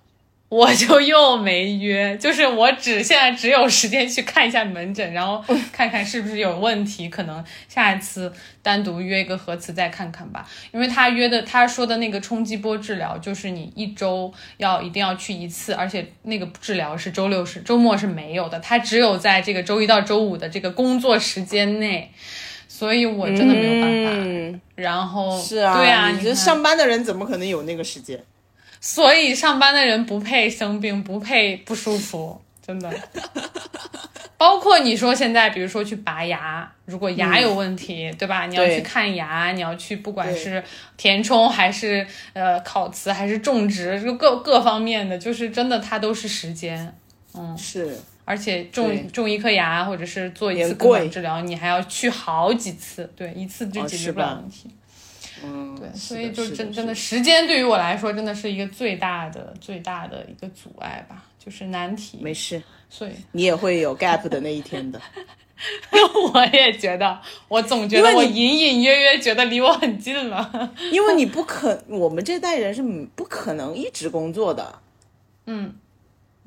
[0.50, 5.42] 我就又没约，就是我只现在只有时间去看一下门诊，然后
[5.72, 10.46] 看看是不是有问题，可能下一次单独约一个核磁再看看吧。
[10.70, 22.12] 因为他约的他说的那个冲击波治疗，就是你一周要一定要去一次，而且那个治疗是周六是周末是没有的，他只有在这个周一到周五的这个工作时间内，
[22.68, 24.60] 所以我真的没有办法。
[24.76, 28.22] 然后是啊，对啊，你这上班的人怎么可能有那个时间？
[28.86, 32.92] 所以上班的人不配生病，不配不舒服， 真的。
[34.36, 38.44] 包括你说现在，比如说去拔牙，如果牙有问题，对吧？
[38.44, 40.62] 你要去看牙，你要去，不管是
[40.98, 46.94] 填充还是呃烤瓷还是种植，就各各方面的，就是真的，它都是时间。
[47.32, 47.98] 嗯，是。
[48.26, 54.68] 而且种种一颗牙或者是做一次根管治疗，你还要去好几次，对，一次就解决不了问题。
[55.44, 62.18] 嗯，对，所以就真真的时间对于我来说真的是一个最大的最大的一个阻碍吧，就是难题。
[62.20, 65.00] 没事，所以你也会有 gap 的那一天的。
[66.32, 70.72] 我也觉得，我总觉得我隐隐约约觉得离我很近了。
[70.90, 72.82] 因为你不可，我们这代人是
[73.14, 74.80] 不可能一直工作的。
[75.46, 75.72] 嗯，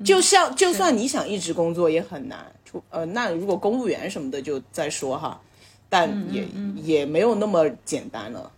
[0.04, 2.38] 就像就算你想一直工作也很难。
[2.64, 5.40] 出呃，那如果公务员什么的就再说哈，
[5.88, 6.46] 但也
[6.76, 8.52] 也没有那么简单了。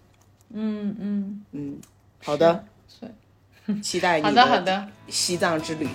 [0.55, 1.45] 嗯嗯。
[1.53, 1.79] 嗯，
[2.25, 2.65] 好的，
[3.83, 4.87] 期待好的好的。
[5.09, 5.89] 西藏之旅。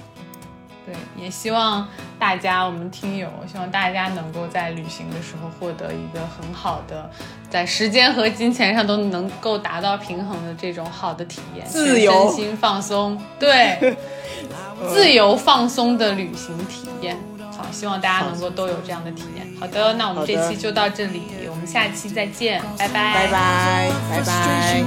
[0.86, 1.88] 对，也希望
[2.20, 7.10] 大家，我们听友，希望大家能够在旅行的时候获得一个很好的，
[7.50, 13.98] 在时间和金钱上都能够达到平衡的这种好的体验，自由、心放松，对，
[14.94, 17.18] 自由放松的旅行体验。
[17.58, 19.48] 好，希望大家能够都有这样的体验。
[19.60, 24.86] 好的，那我们这期就到这里，我们下期再见，拜拜，拜拜，拜拜。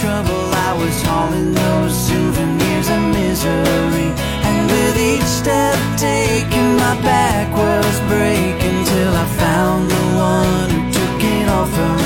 [0.00, 0.48] trouble.
[0.54, 4.08] I was hauling those souvenirs of misery.
[4.48, 10.80] And with each step taken my back was breaking Till I found the one who
[10.90, 11.99] took it all from me